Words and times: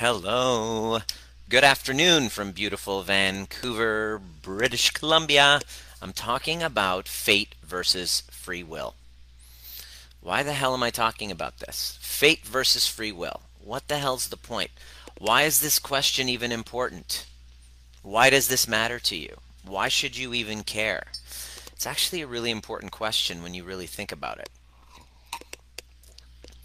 Hello. 0.00 1.00
Good 1.50 1.62
afternoon 1.62 2.30
from 2.30 2.52
beautiful 2.52 3.02
Vancouver, 3.02 4.18
British 4.40 4.92
Columbia. 4.92 5.60
I'm 6.00 6.14
talking 6.14 6.62
about 6.62 7.06
fate 7.06 7.54
versus 7.62 8.22
free 8.30 8.62
will. 8.62 8.94
Why 10.22 10.42
the 10.42 10.54
hell 10.54 10.72
am 10.72 10.82
I 10.82 10.88
talking 10.88 11.30
about 11.30 11.58
this? 11.58 11.98
Fate 12.00 12.46
versus 12.46 12.86
free 12.86 13.12
will. 13.12 13.42
What 13.62 13.88
the 13.88 13.98
hell's 13.98 14.28
the 14.28 14.38
point? 14.38 14.70
Why 15.18 15.42
is 15.42 15.60
this 15.60 15.78
question 15.78 16.30
even 16.30 16.50
important? 16.50 17.26
Why 18.02 18.30
does 18.30 18.48
this 18.48 18.66
matter 18.66 18.98
to 19.00 19.14
you? 19.14 19.36
Why 19.66 19.88
should 19.88 20.16
you 20.16 20.32
even 20.32 20.62
care? 20.62 21.08
It's 21.72 21.86
actually 21.86 22.22
a 22.22 22.26
really 22.26 22.50
important 22.50 22.90
question 22.90 23.42
when 23.42 23.52
you 23.52 23.64
really 23.64 23.86
think 23.86 24.12
about 24.12 24.38
it. 24.38 24.48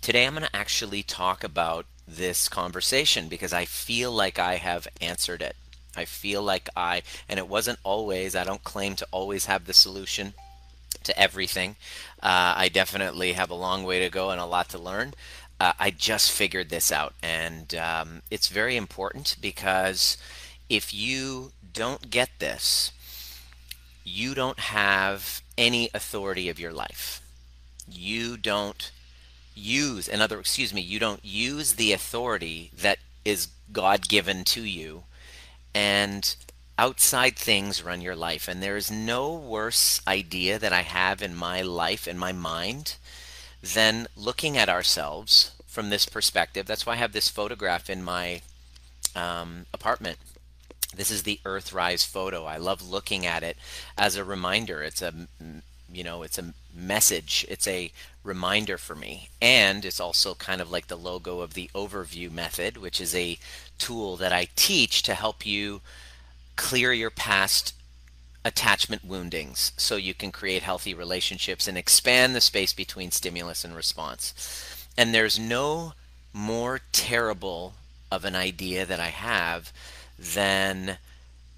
Today 0.01 0.25
I'm 0.25 0.35
going 0.35 0.47
to 0.47 0.55
actually 0.55 1.03
talk 1.03 1.43
about 1.43 1.85
this 2.07 2.47
conversation 2.47 3.27
because 3.27 3.53
I 3.53 3.65
feel 3.65 4.11
like 4.11 4.39
I 4.39 4.55
have 4.55 4.87
answered 5.01 5.41
it. 5.41 5.55
I 5.95 6.05
feel 6.05 6.43
like 6.43 6.69
I, 6.75 7.03
and 7.29 7.39
it 7.39 7.47
wasn't 7.47 7.79
always, 7.83 8.35
I 8.35 8.43
don't 8.43 8.63
claim 8.63 8.95
to 8.97 9.07
always 9.11 9.45
have 9.45 9.65
the 9.65 9.73
solution 9.73 10.33
to 11.03 11.17
everything. 11.17 11.75
Uh, 12.21 12.53
I 12.57 12.69
definitely 12.69 13.33
have 13.33 13.49
a 13.49 13.55
long 13.55 13.83
way 13.83 13.99
to 13.99 14.09
go 14.09 14.29
and 14.29 14.41
a 14.41 14.45
lot 14.45 14.69
to 14.69 14.77
learn. 14.77 15.13
Uh, 15.59 15.73
I 15.79 15.91
just 15.91 16.31
figured 16.31 16.69
this 16.69 16.91
out, 16.91 17.13
and 17.23 17.73
um, 17.75 18.21
it's 18.29 18.49
very 18.49 18.75
important 18.75 19.37
because 19.41 20.17
if 20.69 20.93
you 20.93 21.51
don't 21.71 22.09
get 22.09 22.29
this, 22.39 22.91
you 24.03 24.35
don't 24.35 24.59
have 24.59 25.41
any 25.57 25.89
authority 25.93 26.49
of 26.49 26.59
your 26.59 26.73
life. 26.73 27.21
You 27.89 28.35
don't 28.35 28.91
use 29.55 30.07
another 30.07 30.39
excuse 30.39 30.73
me 30.73 30.81
you 30.81 30.99
don't 30.99 31.23
use 31.23 31.73
the 31.73 31.93
authority 31.93 32.69
that 32.77 32.99
is 33.23 33.47
god 33.71 34.07
given 34.07 34.43
to 34.43 34.63
you 34.63 35.03
and 35.73 36.35
outside 36.77 37.35
things 37.35 37.83
run 37.83 38.01
your 38.01 38.15
life. 38.15 38.47
And 38.47 38.61
there 38.61 38.77
is 38.77 38.91
no 38.91 39.33
worse 39.33 40.01
idea 40.07 40.59
that 40.59 40.73
i 40.73 40.81
have 40.81 41.21
in 41.21 41.35
my 41.35 41.61
life 41.61 42.07
in 42.07 42.17
my 42.17 42.31
mind 42.31 42.95
than 43.61 44.07
looking 44.15 44.57
at 44.57 44.69
ourselves 44.69 45.51
from 45.67 45.89
this 45.89 46.05
perspective. 46.05 46.65
That's 46.65 46.85
why 46.85 46.93
i 46.93 46.97
have 46.97 47.13
this 47.13 47.29
photograph 47.29 47.89
in 47.89 48.03
my 48.03 48.41
um, 49.15 49.65
apartment. 49.73 50.17
This 50.95 51.11
is 51.11 51.23
the 51.23 51.39
earthrise 51.45 52.05
photo. 52.05 52.45
I 52.45 52.57
love 52.57 52.81
looking 52.81 53.25
at 53.25 53.43
it 53.43 53.57
as 53.97 54.15
a 54.15 54.23
reminder. 54.23 54.81
It's 54.81 55.01
a 55.01 55.13
you 55.95 56.03
know 56.03 56.23
it's 56.23 56.37
a 56.37 56.53
message 56.73 57.45
it's 57.49 57.67
a 57.67 57.91
reminder 58.23 58.77
for 58.77 58.95
me. 58.95 59.29
And 59.39 59.85
it's 59.85 59.99
also 59.99 60.33
kind 60.33 60.59
of 60.59 60.71
like 60.71 60.87
the 60.87 60.97
logo 60.97 61.41
of 61.41 61.53
the 61.53 61.69
overview 61.75 62.31
method 62.31 62.77
which 62.77 62.99
is 62.99 63.13
a 63.15 63.37
tool 63.77 64.17
that 64.17 64.33
i 64.33 64.47
teach 64.55 65.03
to 65.03 65.13
help 65.13 65.45
you 65.45 65.81
clear 66.55 66.91
your 66.91 67.09
past 67.11 67.73
attachment 68.45 69.03
woundings 69.03 69.71
so 69.75 69.95
you 69.95 70.13
can 70.13 70.31
create 70.31 70.61
healthy 70.61 70.93
relationships 70.93 71.67
and 71.67 71.77
expand 71.77 72.35
the 72.35 72.41
space 72.41 72.73
between 72.73 73.09
stimulus 73.11 73.65
and 73.65 73.75
response. 73.75 74.87
And 74.95 75.13
there's 75.13 75.39
no 75.39 75.93
more 76.31 76.79
terrible 76.91 77.73
of 78.11 78.23
an 78.23 78.35
idea 78.35 78.85
that 78.85 78.99
i 78.99 79.07
have 79.07 79.73
than 80.19 80.97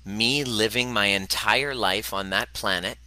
me 0.06 0.44
living 0.44 0.94
my 0.94 1.08
entire 1.08 1.76
life 1.76 2.14
on 2.14 2.30
that 2.30 2.54
planet 2.54 2.98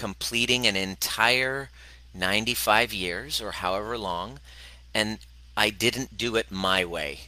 completing 0.00 0.66
an 0.66 0.76
entire 0.76 1.68
95 2.14 2.90
years 2.94 3.38
or 3.38 3.50
however 3.50 3.98
long, 3.98 4.40
and 4.94 5.18
I 5.58 5.68
didn't 5.68 6.16
do 6.16 6.36
it 6.36 6.50
my 6.50 6.86
way. 6.86 7.20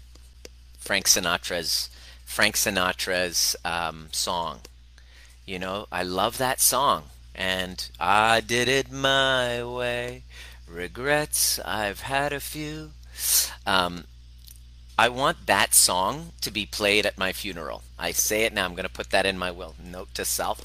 Frank 0.78 1.06
Sinatra's 1.06 1.90
Frank 2.24 2.56
Sinatra's 2.56 3.54
um, 3.62 4.08
song. 4.10 4.60
You 5.44 5.58
know, 5.58 5.86
I 5.92 6.02
love 6.02 6.38
that 6.38 6.62
song, 6.62 7.10
and 7.34 7.86
I 8.00 8.40
did 8.40 8.68
it 8.68 8.90
my 8.90 9.62
way. 9.62 10.22
Regrets, 10.66 11.58
I've 11.58 12.00
had 12.00 12.32
a 12.32 12.40
few. 12.40 12.92
Um, 13.66 14.04
I 14.98 15.10
want 15.10 15.46
that 15.46 15.74
song 15.74 16.32
to 16.40 16.50
be 16.50 16.64
played 16.64 17.04
at 17.04 17.18
my 17.18 17.34
funeral. 17.34 17.82
I 17.98 18.12
say 18.12 18.44
it 18.44 18.54
now. 18.54 18.64
I'm 18.64 18.74
going 18.74 18.84
to 18.84 18.98
put 19.00 19.10
that 19.10 19.26
in 19.26 19.38
my 19.38 19.50
will. 19.50 19.74
Note 19.78 20.14
to 20.14 20.24
self 20.24 20.64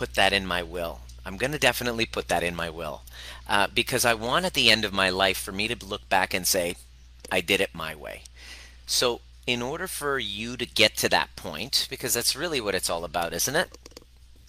put 0.00 0.14
that 0.14 0.32
in 0.32 0.46
my 0.46 0.62
will. 0.62 1.00
I'm 1.26 1.36
going 1.36 1.52
to 1.52 1.58
definitely 1.58 2.06
put 2.06 2.28
that 2.28 2.42
in 2.42 2.56
my 2.56 2.70
will 2.70 3.02
uh, 3.46 3.66
because 3.66 4.06
I 4.06 4.14
want 4.14 4.46
at 4.46 4.54
the 4.54 4.70
end 4.70 4.82
of 4.86 4.94
my 4.94 5.10
life 5.10 5.36
for 5.36 5.52
me 5.52 5.68
to 5.68 5.86
look 5.86 6.08
back 6.08 6.32
and 6.32 6.46
say, 6.46 6.76
I 7.30 7.42
did 7.42 7.60
it 7.60 7.74
my 7.74 7.94
way. 7.94 8.22
So, 8.86 9.20
in 9.46 9.60
order 9.60 9.86
for 9.86 10.18
you 10.18 10.56
to 10.56 10.64
get 10.64 10.96
to 10.96 11.10
that 11.10 11.36
point, 11.36 11.86
because 11.90 12.14
that's 12.14 12.34
really 12.34 12.62
what 12.62 12.74
it's 12.74 12.88
all 12.88 13.04
about, 13.04 13.34
isn't 13.34 13.54
it? 13.54 13.76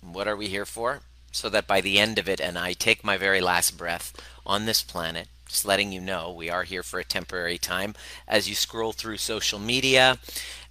What 0.01 0.25
are 0.25 0.37
we 0.37 0.47
here 0.47 0.65
for? 0.65 1.01
So 1.33 1.49
that 1.49 1.67
by 1.67 1.81
the 1.81 1.99
end 1.99 2.17
of 2.17 2.29
it, 2.29 2.39
and 2.39 2.57
I 2.57 2.71
take 2.71 3.03
my 3.03 3.17
very 3.17 3.41
last 3.41 3.77
breath 3.77 4.13
on 4.45 4.65
this 4.65 4.81
planet, 4.81 5.27
just 5.49 5.65
letting 5.65 5.91
you 5.91 5.99
know 5.99 6.31
we 6.31 6.49
are 6.49 6.63
here 6.63 6.81
for 6.81 6.97
a 6.97 7.03
temporary 7.03 7.57
time. 7.57 7.93
As 8.25 8.47
you 8.47 8.55
scroll 8.55 8.93
through 8.93 9.17
social 9.17 9.59
media, 9.59 10.17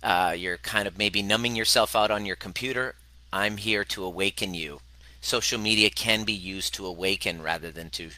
uh, 0.03 0.35
you're 0.35 0.57
kind 0.57 0.89
of 0.89 0.97
maybe 0.97 1.21
numbing 1.21 1.55
yourself 1.55 1.95
out 1.95 2.11
on 2.11 2.25
your 2.25 2.37
computer. 2.37 2.95
I'm 3.33 3.57
here 3.57 3.85
to 3.85 4.05
awaken 4.05 4.55
you. 4.55 4.81
Social 5.21 5.59
media 5.59 5.91
can 5.91 6.25
be 6.25 6.33
used 6.33 6.75
to 6.75 6.87
awaken 6.87 7.43
rather 7.43 7.71
than 7.71 7.91
to 7.91 8.11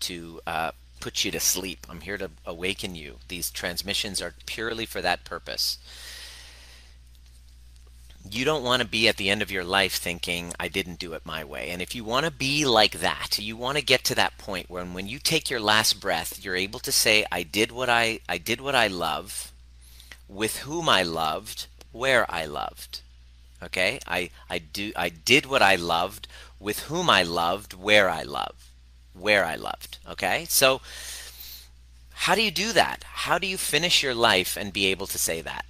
to 0.00 0.40
uh, 0.46 0.70
put 1.00 1.24
you 1.24 1.30
to 1.30 1.40
sleep. 1.40 1.86
I'm 1.88 2.00
here 2.00 2.18
to 2.18 2.30
awaken 2.46 2.94
you. 2.94 3.16
These 3.28 3.50
transmissions 3.50 4.20
are 4.22 4.34
purely 4.46 4.86
for 4.86 5.02
that 5.02 5.24
purpose. 5.24 5.78
You 8.30 8.44
don't 8.44 8.64
want 8.64 8.82
to 8.82 8.88
be 8.88 9.08
at 9.08 9.16
the 9.16 9.30
end 9.30 9.42
of 9.42 9.50
your 9.50 9.64
life 9.64 9.94
thinking, 9.94 10.52
I 10.60 10.68
didn't 10.68 10.98
do 10.98 11.14
it 11.14 11.24
my 11.24 11.44
way. 11.44 11.70
And 11.70 11.80
if 11.80 11.94
you 11.94 12.04
want 12.04 12.26
to 12.26 12.32
be 12.32 12.64
like 12.64 13.00
that, 13.00 13.38
you 13.38 13.56
want 13.56 13.78
to 13.78 13.84
get 13.84 14.04
to 14.04 14.14
that 14.16 14.38
point 14.38 14.68
where 14.68 14.84
when 14.84 15.06
you 15.06 15.18
take 15.18 15.48
your 15.48 15.60
last 15.60 16.00
breath, 16.00 16.44
you're 16.44 16.56
able 16.56 16.80
to 16.80 16.92
say, 16.92 17.24
I 17.32 17.42
did 17.42 17.72
what 17.72 17.88
I, 17.88 18.20
I 18.28 18.38
did 18.38 18.60
what 18.60 18.74
I 18.74 18.88
love, 18.88 19.52
with 20.28 20.58
whom 20.58 20.88
I 20.88 21.02
loved, 21.02 21.68
where 21.92 22.30
I 22.30 22.44
loved. 22.44 23.00
Okay, 23.62 23.98
I 24.06 24.30
I 24.48 24.58
do 24.58 24.92
I 24.94 25.08
did 25.08 25.46
what 25.46 25.62
I 25.62 25.74
loved, 25.74 26.28
with 26.60 26.80
whom 26.84 27.10
I 27.10 27.22
loved, 27.22 27.74
where 27.74 28.08
I 28.08 28.22
loved, 28.22 28.62
where 29.14 29.44
I 29.44 29.56
loved. 29.56 29.98
Okay, 30.08 30.46
so 30.48 30.80
how 32.12 32.34
do 32.34 32.42
you 32.42 32.50
do 32.50 32.72
that? 32.72 33.04
How 33.04 33.38
do 33.38 33.46
you 33.46 33.56
finish 33.56 34.02
your 34.02 34.14
life 34.14 34.56
and 34.56 34.72
be 34.72 34.86
able 34.86 35.06
to 35.08 35.18
say 35.18 35.40
that? 35.40 35.64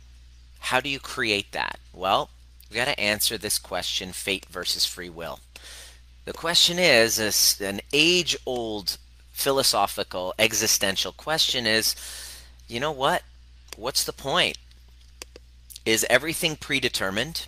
How 0.60 0.81
do 0.81 0.88
you 0.88 1.00
create 1.00 1.53
that? 1.53 1.78
Well, 1.94 2.31
we 2.71 2.76
got 2.76 2.87
to 2.87 3.00
answer 3.00 3.38
this 3.38 3.59
question: 3.59 4.12
fate 4.12 4.47
versus 4.50 4.84
free 4.84 5.10
will. 5.10 5.41
The 6.26 6.34
question 6.34 6.78
is, 6.78 7.19
is 7.19 7.59
an 7.60 7.81
age-old 7.93 8.99
philosophical 9.32 10.34
existential 10.38 11.12
question: 11.12 11.66
is 11.66 11.97
you 12.66 12.81
know 12.81 12.93
what? 12.93 13.22
What's 13.76 14.05
the 14.05 14.12
point? 14.12 14.59
Is 15.87 16.05
everything 16.10 16.56
predetermined? 16.56 17.47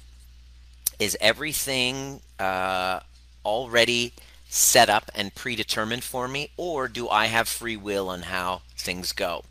Is 1.00 1.16
everything 1.18 2.20
uh, 2.38 3.00
already 3.42 4.12
set 4.50 4.90
up 4.90 5.10
and 5.14 5.34
predetermined 5.34 6.04
for 6.04 6.28
me, 6.28 6.50
or 6.58 6.88
do 6.88 7.08
I 7.08 7.26
have 7.26 7.48
free 7.48 7.76
will 7.76 8.10
on 8.10 8.22
how 8.22 8.60
things 8.76 9.12
go? 9.12 9.44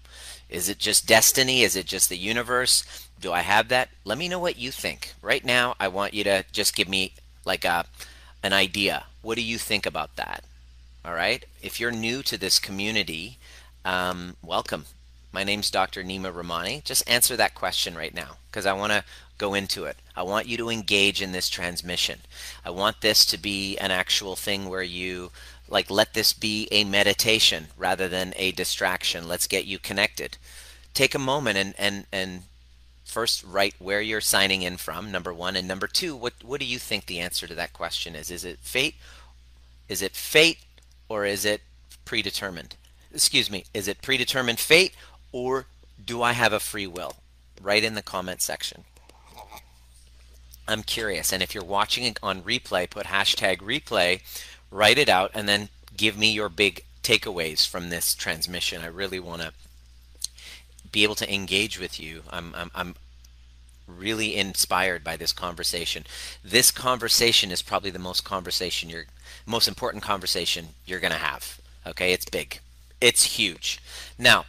Is 0.47 0.69
it 0.69 0.77
just 0.77 1.07
destiny? 1.07 1.63
Is 1.63 1.75
it 1.75 1.87
just 1.87 2.07
the 2.07 2.17
universe? 2.17 3.07
Do 3.19 3.33
I 3.33 3.39
have 3.39 3.69
that? 3.69 3.89
Let 4.05 4.19
me 4.19 4.29
know 4.29 4.37
what 4.37 4.59
you 4.59 4.69
think. 4.69 5.15
Right 5.23 5.43
now, 5.43 5.75
I 5.79 5.87
want 5.87 6.13
you 6.13 6.23
to 6.25 6.45
just 6.51 6.75
give 6.75 6.87
me 6.87 7.13
like 7.45 7.65
a 7.65 7.85
an 8.43 8.53
idea. 8.53 9.05
What 9.23 9.35
do 9.35 9.41
you 9.41 9.57
think 9.57 9.87
about 9.87 10.17
that? 10.17 10.43
All 11.03 11.15
right. 11.15 11.43
If 11.63 11.79
you're 11.79 11.91
new 11.91 12.21
to 12.23 12.37
this 12.37 12.59
community, 12.59 13.39
um, 13.83 14.35
welcome. 14.43 14.85
My 15.31 15.43
name's 15.43 15.71
Dr. 15.71 16.03
Nima 16.03 16.31
Rahmani. 16.31 16.83
Just 16.83 17.09
answer 17.09 17.35
that 17.37 17.55
question 17.55 17.95
right 17.95 18.13
now 18.13 18.37
because 18.51 18.67
I 18.67 18.73
want 18.73 18.93
to 18.93 19.03
go 19.39 19.55
into 19.55 19.85
it. 19.85 19.97
I 20.15 20.21
want 20.21 20.47
you 20.47 20.57
to 20.57 20.69
engage 20.69 21.21
in 21.21 21.31
this 21.31 21.49
transmission. 21.49 22.19
I 22.63 22.69
want 22.69 23.01
this 23.01 23.25
to 23.25 23.37
be 23.37 23.77
an 23.77 23.89
actual 23.89 24.35
thing 24.35 24.69
where 24.69 24.83
you 24.83 25.31
like 25.67 25.89
let 25.89 26.13
this 26.13 26.33
be 26.33 26.67
a 26.71 26.83
meditation 26.83 27.67
rather 27.77 28.07
than 28.07 28.33
a 28.35 28.51
distraction. 28.51 29.27
Let's 29.27 29.47
get 29.47 29.65
you 29.65 29.79
connected. 29.79 30.37
Take 30.93 31.15
a 31.15 31.19
moment 31.19 31.57
and 31.57 31.73
and 31.77 32.05
and 32.11 32.43
first 33.05 33.43
write 33.43 33.73
where 33.79 34.01
you're 34.01 34.21
signing 34.21 34.61
in 34.61 34.77
from, 34.77 35.11
number 35.11 35.33
1, 35.33 35.55
and 35.55 35.67
number 35.67 35.87
2, 35.87 36.15
what 36.15 36.33
what 36.43 36.59
do 36.59 36.65
you 36.65 36.77
think 36.77 37.05
the 37.05 37.19
answer 37.19 37.47
to 37.47 37.55
that 37.55 37.73
question 37.73 38.15
is? 38.15 38.29
Is 38.29 38.45
it 38.45 38.59
fate? 38.59 38.95
Is 39.87 40.01
it 40.01 40.15
fate 40.15 40.59
or 41.07 41.25
is 41.25 41.45
it 41.45 41.61
predetermined? 42.05 42.75
Excuse 43.11 43.49
me, 43.49 43.63
is 43.73 43.87
it 43.87 44.01
predetermined 44.01 44.59
fate 44.59 44.93
or 45.31 45.65
do 46.03 46.21
I 46.21 46.33
have 46.33 46.53
a 46.53 46.59
free 46.59 46.87
will? 46.87 47.15
Write 47.61 47.83
in 47.83 47.95
the 47.95 48.01
comment 48.01 48.41
section. 48.41 48.83
I'm 50.69 50.83
curious. 50.83 51.33
And 51.33 51.41
if 51.41 51.53
you're 51.53 51.63
watching 51.63 52.15
on 52.21 52.43
replay, 52.43 52.89
put 52.89 53.07
hashtag 53.07 53.57
replay, 53.57 54.21
write 54.71 54.97
it 54.97 55.09
out, 55.09 55.31
and 55.33 55.47
then 55.47 55.69
give 55.95 56.17
me 56.17 56.31
your 56.31 56.49
big 56.49 56.83
takeaways 57.03 57.67
from 57.67 57.89
this 57.89 58.13
transmission. 58.13 58.81
I 58.81 58.87
really 58.87 59.19
want 59.19 59.41
to 59.41 59.53
be 60.91 61.03
able 61.03 61.15
to 61.15 61.33
engage 61.33 61.79
with 61.79 61.99
you. 61.99 62.23
I'm, 62.29 62.53
I'm, 62.55 62.71
I'm 62.75 62.95
really 63.87 64.35
inspired 64.35 65.03
by 65.03 65.17
this 65.17 65.33
conversation. 65.33 66.05
This 66.43 66.71
conversation 66.71 67.51
is 67.51 67.61
probably 67.61 67.89
the 67.89 67.99
most 67.99 68.23
conversation 68.23 68.89
you're 68.89 69.05
most 69.45 69.67
important 69.67 70.03
conversation 70.03 70.69
you're 70.85 70.99
going 70.99 71.13
to 71.13 71.17
have. 71.17 71.59
Okay, 71.87 72.13
it's 72.13 72.25
big. 72.25 72.59
It's 73.01 73.37
huge. 73.37 73.79
Now, 74.17 74.45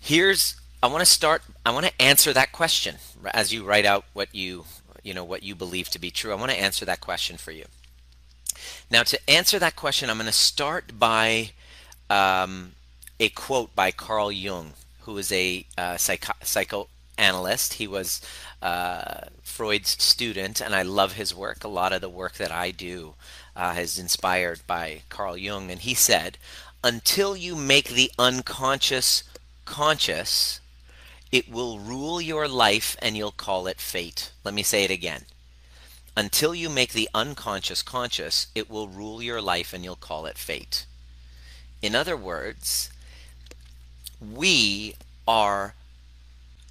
here's 0.00 0.60
I 0.82 0.88
want 0.88 1.00
to 1.00 1.06
start 1.06 1.42
I 1.64 1.70
want 1.70 1.86
to 1.86 2.02
answer 2.02 2.32
that 2.34 2.52
question 2.52 2.96
as 3.32 3.52
you 3.52 3.64
write 3.64 3.86
out 3.86 4.04
what 4.12 4.34
you 4.34 4.64
you 5.04 5.14
know 5.14 5.22
what 5.22 5.44
you 5.44 5.54
believe 5.54 5.88
to 5.90 6.00
be 6.00 6.10
true. 6.10 6.32
I 6.32 6.34
want 6.34 6.50
to 6.50 6.60
answer 6.60 6.84
that 6.84 7.00
question 7.00 7.36
for 7.36 7.52
you. 7.52 7.66
Now, 8.90 9.02
to 9.04 9.30
answer 9.30 9.58
that 9.58 9.76
question, 9.76 10.10
I'm 10.10 10.16
going 10.16 10.26
to 10.26 10.32
start 10.32 10.98
by 10.98 11.50
um, 12.10 12.72
a 13.20 13.28
quote 13.28 13.74
by 13.76 13.90
Carl 13.90 14.32
Jung, 14.32 14.72
who 15.00 15.16
is 15.18 15.30
a 15.30 15.66
uh, 15.76 15.96
psycho- 15.96 16.32
psychoanalyst. 16.42 17.74
He 17.74 17.86
was 17.86 18.20
uh, 18.62 19.26
Freud's 19.42 20.02
student, 20.02 20.60
and 20.60 20.74
I 20.74 20.82
love 20.82 21.12
his 21.12 21.34
work. 21.34 21.62
A 21.62 21.68
lot 21.68 21.92
of 21.92 22.00
the 22.00 22.08
work 22.08 22.34
that 22.34 22.50
I 22.50 22.70
do 22.70 23.14
uh, 23.54 23.76
is 23.78 23.98
inspired 23.98 24.60
by 24.66 25.02
Carl 25.08 25.36
Jung. 25.36 25.70
And 25.70 25.80
he 25.80 25.94
said, 25.94 26.38
Until 26.82 27.36
you 27.36 27.54
make 27.54 27.90
the 27.90 28.10
unconscious 28.18 29.22
conscious, 29.64 30.60
it 31.34 31.50
will 31.50 31.80
rule 31.80 32.20
your 32.20 32.46
life 32.46 32.96
and 33.02 33.16
you'll 33.16 33.32
call 33.32 33.66
it 33.66 33.80
fate. 33.80 34.30
Let 34.44 34.54
me 34.54 34.62
say 34.62 34.84
it 34.84 34.90
again. 34.92 35.22
Until 36.16 36.54
you 36.54 36.70
make 36.70 36.92
the 36.92 37.08
unconscious 37.12 37.82
conscious, 37.82 38.46
it 38.54 38.70
will 38.70 38.86
rule 38.86 39.20
your 39.20 39.42
life 39.42 39.72
and 39.72 39.82
you'll 39.82 39.96
call 39.96 40.26
it 40.26 40.38
fate. 40.38 40.86
In 41.82 41.96
other 41.96 42.16
words, 42.16 42.88
we 44.20 44.94
are 45.26 45.74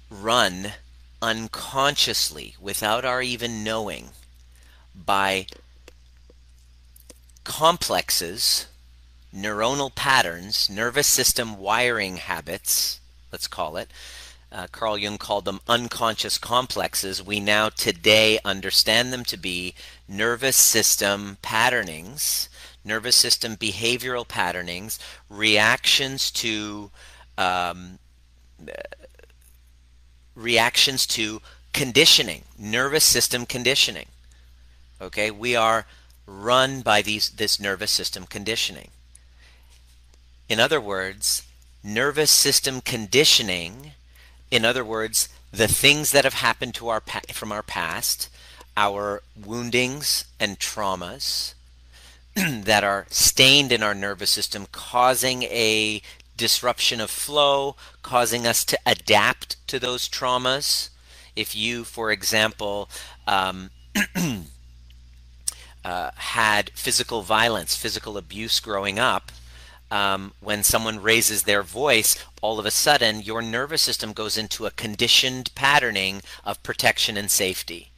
run 0.08 0.72
unconsciously 1.20 2.56
without 2.58 3.04
our 3.04 3.20
even 3.20 3.62
knowing 3.62 4.12
by 4.94 5.46
complexes, 7.44 8.66
neuronal 9.36 9.94
patterns, 9.94 10.70
nervous 10.70 11.06
system 11.06 11.58
wiring 11.58 12.16
habits, 12.16 12.98
let's 13.30 13.46
call 13.46 13.76
it, 13.76 13.90
uh, 14.54 14.68
Carl 14.70 14.96
Jung 14.96 15.18
called 15.18 15.44
them 15.44 15.60
unconscious 15.68 16.38
complexes. 16.38 17.22
We 17.22 17.40
now 17.40 17.70
today 17.70 18.38
understand 18.44 19.12
them 19.12 19.24
to 19.24 19.36
be 19.36 19.74
nervous 20.08 20.56
system 20.56 21.38
patternings, 21.42 22.48
nervous 22.84 23.16
system 23.16 23.56
behavioral 23.56 24.26
patternings, 24.26 24.98
reactions 25.28 26.30
to 26.32 26.90
um, 27.36 27.98
reactions 30.36 31.04
to 31.06 31.42
conditioning, 31.72 32.44
nervous 32.56 33.04
system 33.04 33.46
conditioning. 33.46 34.06
Okay, 35.00 35.32
we 35.32 35.56
are 35.56 35.86
run 36.26 36.80
by 36.80 37.02
these 37.02 37.30
this 37.30 37.58
nervous 37.58 37.90
system 37.90 38.24
conditioning. 38.24 38.90
In 40.48 40.60
other 40.60 40.80
words, 40.80 41.42
nervous 41.82 42.30
system 42.30 42.80
conditioning 42.80 43.92
in 44.54 44.64
other 44.64 44.84
words, 44.84 45.28
the 45.50 45.66
things 45.66 46.12
that 46.12 46.22
have 46.22 46.34
happened 46.34 46.76
to 46.76 46.88
our 46.88 47.02
from 47.32 47.50
our 47.50 47.62
past, 47.62 48.28
our 48.76 49.20
woundings 49.34 50.26
and 50.38 50.60
traumas 50.60 51.54
that 52.36 52.84
are 52.84 53.06
stained 53.10 53.72
in 53.72 53.82
our 53.82 53.94
nervous 53.94 54.30
system, 54.30 54.66
causing 54.70 55.42
a 55.44 56.00
disruption 56.36 57.00
of 57.00 57.10
flow, 57.10 57.74
causing 58.02 58.46
us 58.46 58.64
to 58.64 58.78
adapt 58.86 59.56
to 59.66 59.80
those 59.80 60.08
traumas. 60.08 60.90
If 61.34 61.56
you, 61.56 61.82
for 61.82 62.12
example, 62.12 62.88
um, 63.26 63.70
uh, 65.84 66.10
had 66.14 66.70
physical 66.76 67.22
violence, 67.22 67.74
physical 67.74 68.16
abuse 68.16 68.60
growing 68.60 69.00
up, 69.00 69.32
um, 69.90 70.32
when 70.40 70.62
someone 70.62 71.02
raises 71.02 71.42
their 71.42 71.62
voice, 71.62 72.22
all 72.42 72.58
of 72.58 72.66
a 72.66 72.70
sudden 72.70 73.22
your 73.22 73.42
nervous 73.42 73.82
system 73.82 74.12
goes 74.12 74.36
into 74.36 74.66
a 74.66 74.70
conditioned 74.70 75.54
patterning 75.54 76.22
of 76.44 76.62
protection 76.62 77.16
and 77.16 77.30
safety. 77.30 77.90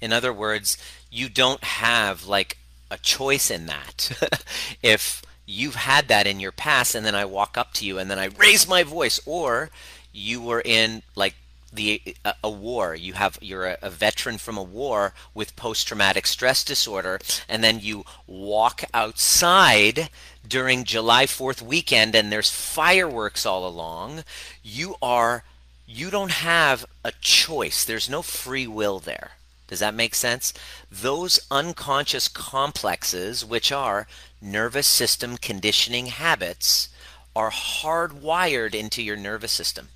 In 0.00 0.12
other 0.12 0.32
words, 0.32 0.76
you 1.10 1.28
don't 1.28 1.62
have 1.64 2.26
like 2.26 2.58
a 2.90 2.98
choice 2.98 3.50
in 3.50 3.66
that. 3.66 4.44
if 4.82 5.22
you've 5.46 5.74
had 5.74 6.08
that 6.08 6.26
in 6.26 6.40
your 6.40 6.52
past 6.52 6.94
and 6.94 7.04
then 7.04 7.14
I 7.14 7.24
walk 7.24 7.56
up 7.56 7.72
to 7.74 7.86
you 7.86 7.98
and 7.98 8.10
then 8.10 8.18
I 8.18 8.26
raise 8.26 8.68
my 8.68 8.82
voice, 8.82 9.20
or 9.26 9.70
you 10.12 10.40
were 10.40 10.62
in 10.64 11.02
like 11.16 11.34
the 11.72 12.00
a, 12.24 12.34
a, 12.44 12.50
war 12.50 12.94
you 12.94 13.14
have 13.14 13.36
you're 13.42 13.66
a, 13.66 13.78
a 13.82 13.90
veteran 13.90 14.38
from 14.38 14.56
a 14.56 14.62
war 14.62 15.12
with 15.34 15.56
post-traumatic 15.56 16.24
stress 16.24 16.62
disorder 16.62 17.18
and 17.48 17.64
then 17.64 17.80
you 17.80 18.04
walk 18.28 18.84
outside 18.94 20.08
during 20.46 20.84
July 20.84 21.26
4th 21.26 21.62
weekend 21.62 22.14
and 22.14 22.30
there's 22.30 22.50
fireworks 22.50 23.46
all 23.46 23.66
along, 23.66 24.24
you 24.62 24.96
are 25.02 25.44
you 25.86 26.10
don't 26.10 26.30
have 26.30 26.86
a 27.04 27.12
choice. 27.20 27.84
There's 27.84 28.08
no 28.08 28.22
free 28.22 28.66
will 28.66 28.98
there. 29.00 29.32
Does 29.68 29.80
that 29.80 29.94
make 29.94 30.14
sense? 30.14 30.54
Those 30.90 31.40
unconscious 31.50 32.26
complexes, 32.28 33.44
which 33.44 33.70
are 33.70 34.06
nervous 34.40 34.86
system 34.86 35.36
conditioning 35.36 36.06
habits, 36.06 36.88
are 37.36 37.50
hardwired 37.50 38.74
into 38.74 39.02
your 39.02 39.16
nervous 39.16 39.52
system. 39.52 39.88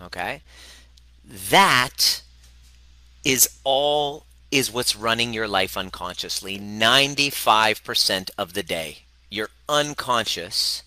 Okay? 0.00 0.42
That 1.24 2.22
is 3.24 3.58
all 3.62 4.26
is 4.50 4.72
what's 4.72 4.96
running 4.96 5.32
your 5.32 5.48
life 5.48 5.76
unconsciously 5.76 6.58
95% 6.58 8.30
of 8.36 8.52
the 8.52 8.62
day 8.62 9.02
you're 9.32 9.48
unconscious, 9.68 10.82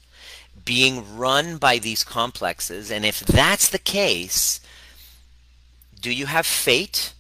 being 0.64 1.18
run 1.18 1.58
by 1.58 1.80
these 1.80 2.04
complexes. 2.04 2.92
And 2.92 3.04
if 3.04 3.20
that's 3.22 3.70
the 3.70 3.80
case, 3.80 4.60
do 6.00 6.12
you 6.12 6.28
have 6.28 6.46
fate 6.46 7.14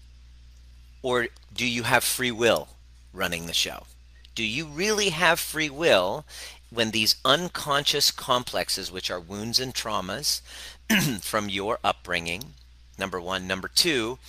or 1.01 1.27
do 1.53 1.65
you 1.65 1.83
have 1.83 2.03
free 2.03 2.31
will 2.31 2.67
running 3.11 3.47
the 3.47 3.53
show? 3.53 3.87
Do 4.35 4.43
you 4.43 4.67
really 4.67 5.09
have 5.09 5.39
free 5.39 5.69
will 5.69 6.25
when 6.69 6.91
these 6.91 7.15
unconscious 7.25 8.11
complexes, 8.11 8.91
which 8.91 9.09
are 9.09 9.19
wounds 9.19 9.59
and 9.59 9.73
traumas 9.73 10.41
from 11.21 11.49
your 11.49 11.79
upbringing, 11.83 12.53
number 12.99 13.19
one, 13.19 13.47
number 13.47 13.67
two, 13.67 14.19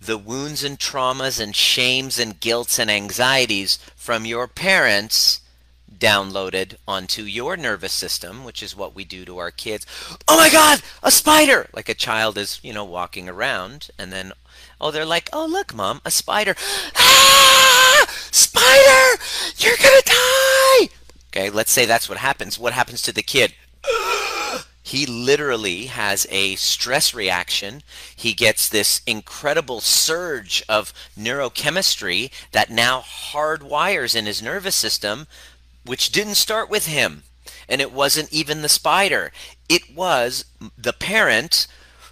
the 0.00 0.18
wounds 0.18 0.64
and 0.64 0.78
traumas 0.78 1.38
and 1.38 1.54
shames 1.54 2.18
and 2.18 2.40
guilts 2.40 2.78
and 2.78 2.90
anxieties 2.90 3.78
from 3.94 4.24
your 4.24 4.48
parents 4.48 5.40
downloaded 5.96 6.76
onto 6.86 7.22
your 7.22 7.56
nervous 7.56 7.92
system, 7.92 8.44
which 8.44 8.62
is 8.62 8.76
what 8.76 8.94
we 8.94 9.04
do 9.04 9.24
to 9.24 9.38
our 9.38 9.50
kids. 9.50 9.86
Oh 10.28 10.36
my 10.36 10.50
God, 10.50 10.82
a 11.02 11.10
spider! 11.10 11.68
Like 11.72 11.88
a 11.88 11.94
child 11.94 12.38
is, 12.38 12.60
you 12.62 12.72
know, 12.72 12.84
walking 12.84 13.28
around, 13.28 13.90
and 13.98 14.12
then, 14.12 14.32
oh, 14.80 14.90
they're 14.90 15.04
like, 15.04 15.28
oh, 15.32 15.46
look, 15.46 15.74
mom, 15.74 16.00
a 16.04 16.10
spider. 16.10 16.54
Ah! 16.96 18.06
Spider! 18.30 19.22
You're 19.58 19.76
gonna 19.76 20.02
die! 20.04 20.88
Okay, 21.28 21.50
let's 21.50 21.70
say 21.70 21.84
that's 21.86 22.08
what 22.08 22.18
happens. 22.18 22.58
What 22.58 22.72
happens 22.72 23.02
to 23.02 23.12
the 23.12 23.22
kid? 23.22 23.54
he 24.82 25.06
literally 25.06 25.86
has 25.86 26.26
a 26.30 26.56
stress 26.56 27.14
reaction. 27.14 27.82
He 28.14 28.32
gets 28.32 28.68
this 28.68 29.02
incredible 29.06 29.80
surge 29.80 30.64
of 30.68 30.92
neurochemistry 31.18 32.30
that 32.52 32.70
now 32.70 33.00
hardwires 33.00 34.16
in 34.16 34.26
his 34.26 34.42
nervous 34.42 34.76
system 34.76 35.26
which 35.90 36.12
didn't 36.12 36.36
start 36.36 36.70
with 36.70 36.86
him. 36.86 37.24
And 37.68 37.80
it 37.80 37.92
wasn't 37.92 38.32
even 38.32 38.62
the 38.62 38.68
spider. 38.68 39.32
It 39.68 39.92
was 39.92 40.44
the 40.78 40.92
parent 40.92 41.66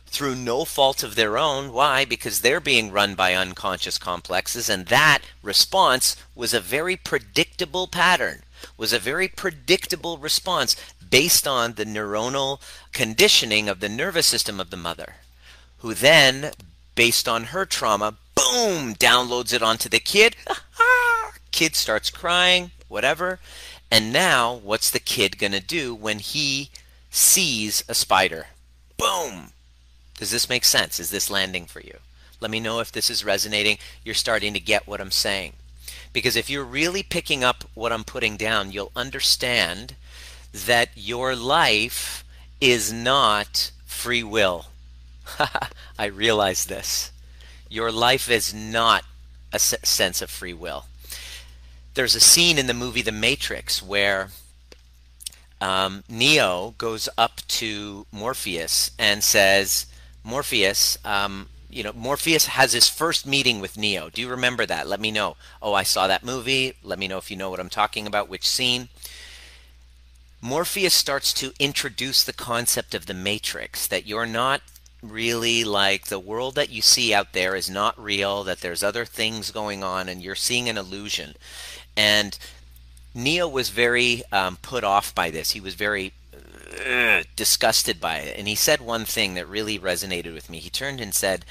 through 0.06 0.34
no 0.34 0.64
fault 0.64 1.04
of 1.04 1.14
their 1.14 1.38
own. 1.38 1.72
Why? 1.72 2.04
Because 2.04 2.40
they're 2.40 2.58
being 2.58 2.90
run 2.90 3.14
by 3.14 3.34
unconscious 3.34 3.96
complexes, 3.96 4.68
and 4.68 4.86
that 4.86 5.20
response 5.44 6.16
was 6.34 6.52
a 6.52 6.58
very 6.58 6.96
predictable 6.96 7.86
pattern, 7.86 8.42
was 8.76 8.92
a 8.92 8.98
very 8.98 9.28
predictable 9.28 10.18
response 10.18 10.74
based 11.08 11.46
on 11.46 11.74
the 11.74 11.86
neuronal 11.86 12.60
conditioning 12.92 13.68
of 13.68 13.78
the 13.78 13.88
nervous 13.88 14.26
system 14.26 14.58
of 14.58 14.70
the 14.70 14.76
mother, 14.76 15.14
who 15.78 15.94
then, 15.94 16.50
based 16.96 17.28
on 17.28 17.44
her 17.44 17.64
trauma, 17.64 18.16
boom, 18.34 18.96
downloads 18.96 19.52
it 19.52 19.62
onto 19.62 19.88
the 19.88 20.00
kid. 20.00 20.34
Ah, 20.80 21.32
kid 21.50 21.74
starts 21.74 22.08
crying, 22.08 22.70
whatever. 22.88 23.38
And 23.90 24.12
now, 24.12 24.54
what's 24.54 24.90
the 24.90 24.98
kid 24.98 25.38
going 25.38 25.52
to 25.52 25.60
do 25.60 25.94
when 25.94 26.18
he 26.18 26.70
sees 27.10 27.84
a 27.88 27.94
spider? 27.94 28.48
Boom! 28.96 29.52
Does 30.16 30.30
this 30.30 30.48
make 30.48 30.64
sense? 30.64 30.98
Is 30.98 31.10
this 31.10 31.30
landing 31.30 31.66
for 31.66 31.80
you? 31.80 31.98
Let 32.40 32.50
me 32.50 32.60
know 32.60 32.80
if 32.80 32.92
this 32.92 33.10
is 33.10 33.24
resonating. 33.24 33.78
You're 34.04 34.14
starting 34.14 34.52
to 34.54 34.60
get 34.60 34.86
what 34.86 35.00
I'm 35.00 35.10
saying. 35.10 35.54
Because 36.12 36.36
if 36.36 36.50
you're 36.50 36.64
really 36.64 37.02
picking 37.02 37.44
up 37.44 37.64
what 37.74 37.92
I'm 37.92 38.04
putting 38.04 38.36
down, 38.36 38.72
you'll 38.72 38.92
understand 38.96 39.94
that 40.52 40.90
your 40.94 41.36
life 41.36 42.24
is 42.60 42.92
not 42.92 43.70
free 43.86 44.22
will. 44.22 44.66
I 45.98 46.06
realize 46.06 46.66
this. 46.66 47.12
Your 47.68 47.92
life 47.92 48.30
is 48.30 48.54
not 48.54 49.04
a 49.52 49.58
sense 49.58 50.22
of 50.22 50.30
free 50.30 50.54
will. 50.54 50.86
There's 51.98 52.14
a 52.14 52.20
scene 52.20 52.58
in 52.58 52.68
the 52.68 52.74
movie 52.74 53.02
The 53.02 53.10
Matrix 53.10 53.82
where 53.82 54.28
um, 55.60 56.04
Neo 56.08 56.76
goes 56.78 57.08
up 57.18 57.40
to 57.48 58.06
Morpheus 58.12 58.92
and 59.00 59.24
says, 59.24 59.86
Morpheus, 60.22 60.96
um, 61.04 61.48
you 61.68 61.82
know, 61.82 61.92
Morpheus 61.92 62.46
has 62.46 62.72
his 62.72 62.88
first 62.88 63.26
meeting 63.26 63.58
with 63.58 63.76
Neo. 63.76 64.10
Do 64.10 64.22
you 64.22 64.28
remember 64.28 64.64
that? 64.64 64.86
Let 64.86 65.00
me 65.00 65.10
know. 65.10 65.34
Oh, 65.60 65.74
I 65.74 65.82
saw 65.82 66.06
that 66.06 66.22
movie. 66.22 66.74
Let 66.84 67.00
me 67.00 67.08
know 67.08 67.18
if 67.18 67.32
you 67.32 67.36
know 67.36 67.50
what 67.50 67.58
I'm 67.58 67.68
talking 67.68 68.06
about, 68.06 68.28
which 68.28 68.46
scene. 68.46 68.90
Morpheus 70.40 70.94
starts 70.94 71.32
to 71.32 71.52
introduce 71.58 72.22
the 72.22 72.32
concept 72.32 72.94
of 72.94 73.06
the 73.06 73.12
matrix 73.12 73.88
that 73.88 74.06
you're 74.06 74.24
not 74.24 74.60
really 75.02 75.64
like 75.64 76.06
the 76.06 76.20
world 76.20 76.54
that 76.54 76.70
you 76.70 76.80
see 76.80 77.12
out 77.12 77.32
there 77.32 77.56
is 77.56 77.68
not 77.68 78.00
real, 78.00 78.44
that 78.44 78.60
there's 78.60 78.84
other 78.84 79.04
things 79.04 79.50
going 79.50 79.82
on, 79.82 80.08
and 80.08 80.22
you're 80.22 80.36
seeing 80.36 80.68
an 80.68 80.78
illusion. 80.78 81.34
And 81.98 82.38
Neo 83.12 83.48
was 83.48 83.70
very 83.70 84.22
um, 84.30 84.56
put 84.62 84.84
off 84.84 85.12
by 85.12 85.30
this. 85.30 85.50
He 85.50 85.60
was 85.60 85.74
very 85.74 86.12
uh, 86.88 87.24
disgusted 87.34 88.00
by 88.00 88.18
it. 88.18 88.38
And 88.38 88.46
he 88.46 88.54
said 88.54 88.80
one 88.80 89.04
thing 89.04 89.34
that 89.34 89.48
really 89.48 89.80
resonated 89.80 90.32
with 90.32 90.48
me. 90.48 90.60
He 90.60 90.70
turned 90.70 91.00
and 91.00 91.12
said, 91.12 91.44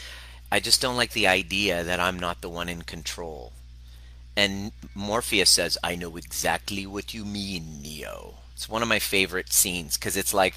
I 0.49 0.61
just 0.61 0.81
don't 0.81 0.95
like 0.95 1.11
the 1.11 1.27
idea 1.27 1.83
that 1.83 1.99
I'm 1.99 2.17
not 2.17 2.39
the 2.39 2.49
one 2.49 2.69
in 2.69 2.83
control. 2.83 3.51
And 4.37 4.71
Morpheus 4.95 5.49
says, 5.49 5.77
I 5.83 5.95
know 5.95 6.15
exactly 6.15 6.85
what 6.85 7.13
you 7.13 7.25
mean, 7.25 7.81
Neo. 7.81 8.35
It's 8.53 8.69
one 8.69 8.81
of 8.81 8.87
my 8.87 8.99
favorite 8.99 9.51
scenes 9.51 9.97
because 9.97 10.15
it's 10.15 10.33
like, 10.33 10.55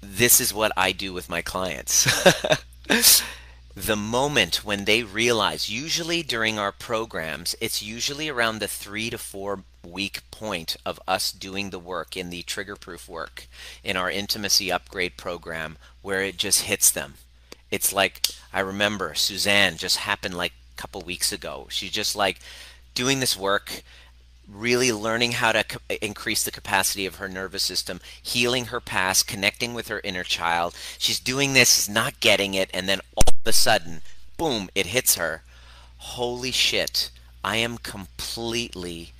this 0.00 0.40
is 0.40 0.54
what 0.54 0.72
I 0.78 0.92
do 0.92 1.12
with 1.12 1.28
my 1.28 1.42
clients. 1.42 2.08
the 3.76 3.94
moment 3.94 4.64
when 4.64 4.86
they 4.86 5.02
realize, 5.02 5.68
usually 5.68 6.22
during 6.22 6.58
our 6.58 6.72
programs, 6.72 7.54
it's 7.60 7.82
usually 7.82 8.26
around 8.26 8.58
the 8.58 8.66
three 8.66 9.10
to 9.10 9.18
four 9.18 9.64
week 9.86 10.22
point 10.30 10.76
of 10.86 10.98
us 11.06 11.30
doing 11.30 11.68
the 11.68 11.78
work 11.78 12.16
in 12.16 12.30
the 12.30 12.42
trigger 12.42 12.74
proof 12.74 13.06
work 13.06 13.46
in 13.84 13.94
our 13.94 14.10
intimacy 14.10 14.72
upgrade 14.72 15.18
program 15.18 15.76
where 16.00 16.22
it 16.22 16.38
just 16.38 16.62
hits 16.62 16.90
them. 16.90 17.14
It's 17.70 17.92
like, 17.92 18.22
I 18.50 18.60
remember 18.60 19.14
Suzanne 19.14 19.76
just 19.76 19.98
happened 19.98 20.38
like 20.38 20.52
a 20.76 20.80
couple 20.80 21.02
weeks 21.02 21.30
ago. 21.30 21.66
She's 21.68 21.90
just 21.90 22.16
like 22.16 22.40
doing 22.94 23.20
this 23.20 23.36
work 23.36 23.82
really 24.48 24.92
learning 24.92 25.32
how 25.32 25.52
to 25.52 25.64
co- 25.64 25.96
increase 26.00 26.44
the 26.44 26.50
capacity 26.50 27.06
of 27.06 27.16
her 27.16 27.28
nervous 27.28 27.62
system, 27.62 28.00
healing 28.22 28.66
her 28.66 28.80
past, 28.80 29.26
connecting 29.26 29.74
with 29.74 29.88
her 29.88 30.00
inner 30.04 30.24
child. 30.24 30.74
She's 30.98 31.20
doing 31.20 31.52
this, 31.52 31.88
not 31.88 32.20
getting 32.20 32.54
it, 32.54 32.70
and 32.72 32.88
then 32.88 33.00
all 33.16 33.24
of 33.26 33.46
a 33.46 33.52
sudden, 33.52 34.02
boom, 34.36 34.68
it 34.74 34.86
hits 34.86 35.16
her. 35.16 35.42
Holy 35.98 36.50
shit, 36.50 37.10
I 37.42 37.56
am 37.56 37.78
completely 37.78 39.12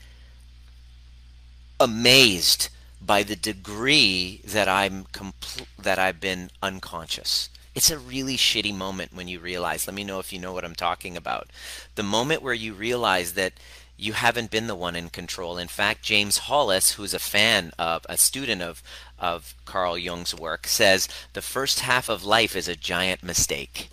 amazed 1.81 2.69
by 3.01 3.23
the 3.23 3.37
degree 3.37 4.41
that 4.45 4.69
I'm 4.69 5.05
compl- 5.13 5.67
that 5.79 5.99
I've 5.99 6.21
been 6.21 6.51
unconscious. 6.63 7.49
It's 7.75 7.91
a 7.91 7.99
really 7.99 8.37
shitty 8.37 8.75
moment 8.75 9.13
when 9.13 9.29
you 9.29 9.39
realize. 9.39 9.87
Let 9.87 9.95
me 9.95 10.05
know 10.05 10.19
if 10.19 10.33
you 10.33 10.39
know 10.39 10.53
what 10.53 10.65
I'm 10.65 10.75
talking 10.75 11.17
about. 11.17 11.51
The 11.95 12.03
moment 12.03 12.43
where 12.43 12.55
you 12.55 12.73
realize 12.73 13.35
that 13.35 13.53
you 13.97 14.13
haven't 14.13 14.51
been 14.51 14.67
the 14.67 14.75
one 14.75 14.97
in 14.97 15.09
control. 15.09 15.57
In 15.59 15.69
fact, 15.69 16.03
James 16.03 16.39
Hollis, 16.39 16.93
who's 16.93 17.15
a 17.15 17.19
fan 17.19 17.73
of 17.79 18.05
a 18.09 18.17
student 18.17 18.63
of 18.63 18.83
of 19.19 19.55
Carl 19.65 19.97
Jung's 19.97 20.35
work, 20.35 20.67
says 20.67 21.09
the 21.33 21.43
first 21.43 21.81
half 21.81 22.09
of 22.09 22.25
life 22.25 22.55
is 22.55 22.69
a 22.69 22.77
giant 22.77 23.23
mistake. 23.23 23.89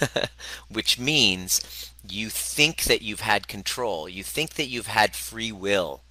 Which 0.68 0.98
means 0.98 1.90
you 2.08 2.28
think 2.28 2.84
that 2.84 3.02
you've 3.02 3.20
had 3.20 3.48
control, 3.48 4.08
you 4.08 4.22
think 4.22 4.54
that 4.54 4.68
you've 4.68 4.86
had 4.86 5.16
free 5.16 5.50
will, 5.50 6.02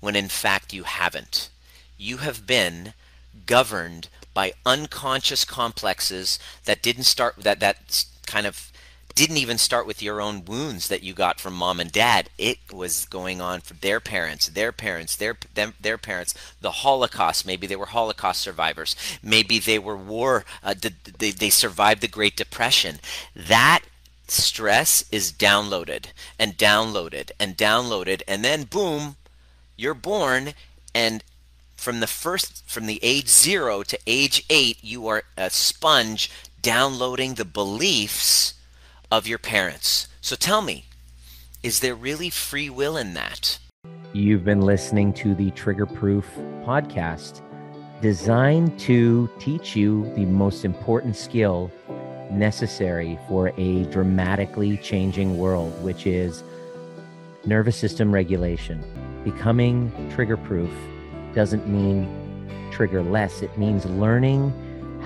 when 0.00 0.16
in 0.16 0.28
fact 0.28 0.72
you 0.72 0.82
haven't. 0.82 1.48
You 1.96 2.18
have 2.18 2.46
been 2.46 2.94
governed 3.46 4.08
by 4.34 4.52
unconscious 4.66 5.44
complexes 5.44 6.38
that 6.64 6.82
didn't 6.82 7.04
start 7.04 7.36
that 7.38 7.60
that 7.60 8.04
kind 8.26 8.46
of 8.46 8.70
didn't 9.16 9.38
even 9.38 9.56
start 9.56 9.86
with 9.86 10.02
your 10.02 10.20
own 10.20 10.44
wounds 10.44 10.88
that 10.88 11.02
you 11.02 11.14
got 11.14 11.40
from 11.40 11.54
mom 11.54 11.80
and 11.80 11.90
dad. 11.90 12.28
It 12.36 12.58
was 12.70 13.06
going 13.06 13.40
on 13.40 13.62
for 13.62 13.72
their 13.72 13.98
parents, 13.98 14.46
their 14.46 14.72
parents, 14.72 15.16
their 15.16 15.38
them, 15.54 15.72
their 15.80 15.96
parents. 15.96 16.34
The 16.60 16.70
Holocaust. 16.70 17.46
Maybe 17.46 17.66
they 17.66 17.76
were 17.76 17.86
Holocaust 17.86 18.42
survivors. 18.42 18.94
Maybe 19.22 19.58
they 19.58 19.78
were 19.78 19.96
war. 19.96 20.44
Uh, 20.62 20.74
they 21.18 21.30
they 21.30 21.48
survived 21.48 22.02
the 22.02 22.08
Great 22.08 22.36
Depression. 22.36 23.00
That 23.34 23.80
stress 24.28 25.06
is 25.10 25.32
downloaded 25.32 26.08
and 26.38 26.58
downloaded 26.58 27.30
and 27.40 27.56
downloaded, 27.56 28.20
and 28.28 28.44
then 28.44 28.64
boom, 28.64 29.16
you're 29.78 29.94
born 29.94 30.52
and 30.94 31.24
from 31.74 32.00
the 32.00 32.06
first 32.06 32.68
from 32.68 32.84
the 32.84 33.00
age 33.02 33.28
0 33.28 33.82
to 33.84 33.98
age 34.06 34.44
8 34.50 34.78
you 34.82 35.06
are 35.06 35.22
a 35.36 35.50
sponge 35.50 36.30
downloading 36.60 37.34
the 37.34 37.44
beliefs 37.44 38.54
of 39.16 39.26
your 39.26 39.38
parents. 39.38 40.08
So 40.20 40.36
tell 40.36 40.60
me, 40.60 40.84
is 41.62 41.80
there 41.80 41.94
really 41.94 42.28
free 42.28 42.68
will 42.68 42.98
in 42.98 43.14
that? 43.14 43.58
You've 44.12 44.44
been 44.44 44.60
listening 44.60 45.14
to 45.14 45.34
the 45.34 45.50
Trigger 45.52 45.86
Proof 45.86 46.26
podcast, 46.66 47.40
designed 48.02 48.78
to 48.80 49.30
teach 49.38 49.74
you 49.74 50.12
the 50.14 50.26
most 50.26 50.66
important 50.66 51.16
skill 51.16 51.72
necessary 52.30 53.18
for 53.26 53.54
a 53.56 53.84
dramatically 53.84 54.76
changing 54.76 55.38
world, 55.38 55.72
which 55.82 56.06
is 56.06 56.44
nervous 57.46 57.76
system 57.76 58.12
regulation. 58.12 58.84
Becoming 59.24 60.10
trigger 60.14 60.36
proof 60.36 60.70
doesn't 61.34 61.66
mean 61.66 62.06
trigger 62.70 63.02
less, 63.02 63.40
it 63.40 63.56
means 63.56 63.86
learning 63.86 64.52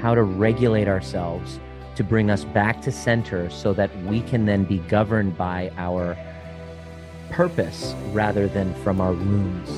how 0.01 0.17
to 0.17 0.25
regulate 0.25 0.89
ourselves 0.89 1.61
to 2.01 2.05
bring 2.05 2.31
us 2.31 2.47
back 2.47 2.81
to 2.81 2.91
center 2.91 3.51
so 3.51 3.75
that 3.75 3.95
we 4.05 4.23
can 4.23 4.47
then 4.47 4.65
be 4.65 4.79
governed 4.89 5.37
by 5.37 5.71
our 5.77 6.17
purpose 7.29 7.95
rather 8.13 8.49
than 8.49 8.73
from 8.83 9.03
our 9.03 9.13
wounds. 9.13 9.71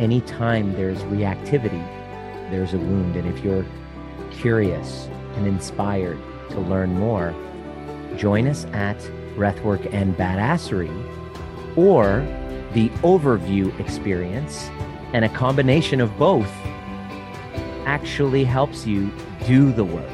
Anytime 0.00 0.72
there's 0.72 0.96
reactivity, 1.02 1.84
there's 2.50 2.72
a 2.72 2.78
wound. 2.78 3.14
And 3.16 3.28
if 3.28 3.44
you're 3.44 3.66
curious 4.30 5.06
and 5.36 5.46
inspired 5.46 6.18
to 6.48 6.60
learn 6.60 6.98
more, 6.98 7.34
join 8.16 8.48
us 8.48 8.64
at 8.72 8.98
Breathwork 9.36 9.92
and 9.92 10.16
Badassery 10.16 10.96
or 11.76 12.26
the 12.72 12.88
overview 13.02 13.78
experience. 13.78 14.70
And 15.12 15.26
a 15.26 15.28
combination 15.28 16.00
of 16.00 16.16
both 16.16 16.50
actually 17.84 18.44
helps 18.44 18.86
you 18.86 19.12
do 19.46 19.72
the 19.72 19.84
work. 19.84 20.13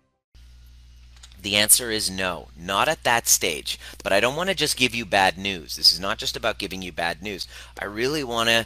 The 1.41 1.55
answer 1.55 1.89
is 1.89 2.09
no, 2.09 2.49
not 2.55 2.87
at 2.87 3.03
that 3.03 3.27
stage. 3.27 3.79
But 4.03 4.13
I 4.13 4.19
don't 4.19 4.35
want 4.35 4.49
to 4.49 4.55
just 4.55 4.77
give 4.77 4.93
you 4.93 5.05
bad 5.05 5.37
news. 5.37 5.75
This 5.75 5.91
is 5.91 5.99
not 5.99 6.17
just 6.17 6.37
about 6.37 6.59
giving 6.59 6.81
you 6.81 6.91
bad 6.91 7.21
news. 7.21 7.47
I 7.79 7.85
really 7.85 8.23
want 8.23 8.49
to 8.49 8.65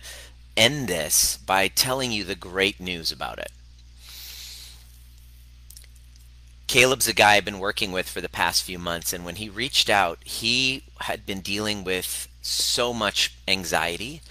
end 0.57 0.87
this 0.87 1.37
by 1.37 1.67
telling 1.67 2.11
you 2.11 2.23
the 2.23 2.35
great 2.35 2.79
news 2.79 3.11
about 3.11 3.39
it. 3.39 3.51
Caleb's 6.67 7.07
a 7.07 7.13
guy 7.13 7.35
I've 7.35 7.45
been 7.45 7.59
working 7.59 7.91
with 7.91 8.09
for 8.09 8.21
the 8.21 8.29
past 8.29 8.63
few 8.63 8.79
months, 8.79 9.13
and 9.13 9.23
when 9.23 9.35
he 9.35 9.49
reached 9.49 9.89
out, 9.89 10.17
he 10.23 10.83
had 11.01 11.25
been 11.25 11.41
dealing 11.41 11.83
with 11.83 12.27
so 12.41 12.91
much 12.91 13.33
anxiety. 13.47 14.21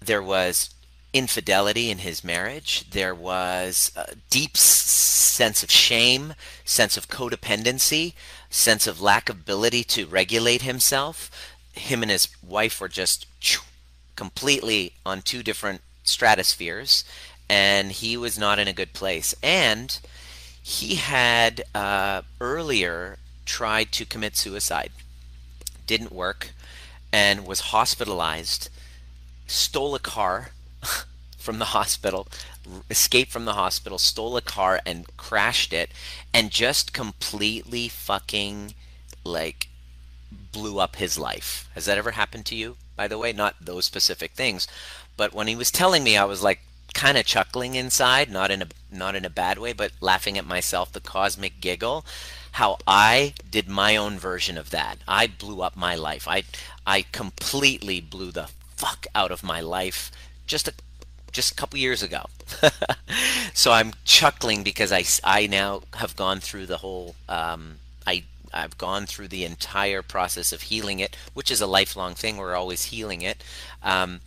There 0.00 0.22
was 0.22 0.70
infidelity 1.12 1.90
in 1.90 1.98
his 1.98 2.22
marriage. 2.22 2.88
There 2.90 3.14
was 3.14 3.92
a 3.96 4.14
deep 4.30 4.56
sense 4.56 5.62
of 5.62 5.70
shame, 5.70 6.34
sense 6.64 6.96
of 6.96 7.08
codependency, 7.08 8.14
sense 8.48 8.86
of 8.86 9.00
lack 9.00 9.28
of 9.28 9.36
ability 9.36 9.84
to 9.84 10.06
regulate 10.06 10.62
himself. 10.62 11.30
Him 11.72 12.02
and 12.02 12.10
his 12.10 12.28
wife 12.42 12.80
were 12.80 12.88
just 12.88 13.26
completely 14.16 14.92
on 15.04 15.22
two 15.22 15.42
different 15.42 15.80
stratospheres, 16.04 17.04
and 17.48 17.92
he 17.92 18.16
was 18.16 18.38
not 18.38 18.58
in 18.58 18.68
a 18.68 18.72
good 18.72 18.92
place. 18.92 19.34
And 19.42 19.98
he 20.62 20.96
had 20.96 21.64
uh, 21.74 22.22
earlier 22.40 23.18
tried 23.46 23.90
to 23.92 24.04
commit 24.04 24.36
suicide, 24.36 24.92
didn't 25.86 26.12
work 26.12 26.50
and 27.12 27.46
was 27.46 27.60
hospitalized, 27.60 28.68
stole 29.46 29.94
a 29.94 29.98
car 29.98 30.50
from 31.38 31.58
the 31.58 31.66
hospital, 31.66 32.28
escaped 32.90 33.30
from 33.30 33.44
the 33.44 33.54
hospital, 33.54 33.98
stole 33.98 34.36
a 34.36 34.42
car 34.42 34.80
and 34.84 35.16
crashed 35.16 35.72
it, 35.72 35.90
and 36.32 36.50
just 36.50 36.92
completely 36.92 37.88
fucking 37.88 38.74
like 39.24 39.68
blew 40.52 40.78
up 40.78 40.96
his 40.96 41.18
life. 41.18 41.68
Has 41.74 41.86
that 41.86 41.98
ever 41.98 42.12
happened 42.12 42.46
to 42.46 42.54
you? 42.54 42.76
By 42.96 43.08
the 43.08 43.18
way, 43.18 43.32
not 43.32 43.56
those 43.60 43.84
specific 43.84 44.32
things, 44.32 44.68
but 45.16 45.32
when 45.32 45.46
he 45.46 45.56
was 45.56 45.70
telling 45.70 46.04
me, 46.04 46.16
I 46.16 46.24
was 46.24 46.42
like 46.42 46.60
kind 46.94 47.16
of 47.16 47.24
chuckling 47.24 47.74
inside, 47.74 48.30
not 48.30 48.50
in 48.50 48.62
a 48.62 48.66
not 48.90 49.14
in 49.14 49.24
a 49.24 49.30
bad 49.30 49.58
way, 49.58 49.72
but 49.72 49.92
laughing 50.00 50.36
at 50.36 50.46
myself, 50.46 50.92
the 50.92 51.00
cosmic 51.00 51.60
giggle. 51.60 52.04
How 52.52 52.78
I 52.86 53.34
did 53.48 53.68
my 53.68 53.96
own 53.96 54.18
version 54.18 54.58
of 54.58 54.70
that. 54.70 54.98
I 55.06 55.26
blew 55.28 55.62
up 55.62 55.76
my 55.76 55.94
life. 55.94 56.26
I 56.28 56.42
I 56.86 57.02
completely 57.12 58.00
blew 58.00 58.32
the 58.32 58.48
fuck 58.76 59.06
out 59.14 59.30
of 59.30 59.42
my 59.42 59.60
life 59.60 60.10
just 60.50 60.66
a 60.68 60.74
just 61.32 61.52
a 61.52 61.54
couple 61.54 61.78
years 61.78 62.02
ago. 62.02 62.26
so 63.54 63.70
I'm 63.70 63.92
chuckling 64.04 64.64
because 64.64 64.90
I, 64.90 65.04
I 65.22 65.46
now 65.46 65.82
have 65.94 66.16
gone 66.16 66.40
through 66.40 66.66
the 66.66 66.78
whole 66.78 67.14
um, 67.28 67.76
I 68.04 68.24
I've 68.52 68.76
gone 68.76 69.06
through 69.06 69.28
the 69.28 69.44
entire 69.44 70.02
process 70.02 70.52
of 70.52 70.62
healing 70.62 70.98
it, 70.98 71.16
which 71.32 71.50
is 71.52 71.60
a 71.60 71.68
lifelong 71.68 72.14
thing. 72.14 72.36
We're 72.36 72.56
always 72.56 72.86
healing 72.86 73.22
it. 73.22 73.44
Um, 73.80 74.20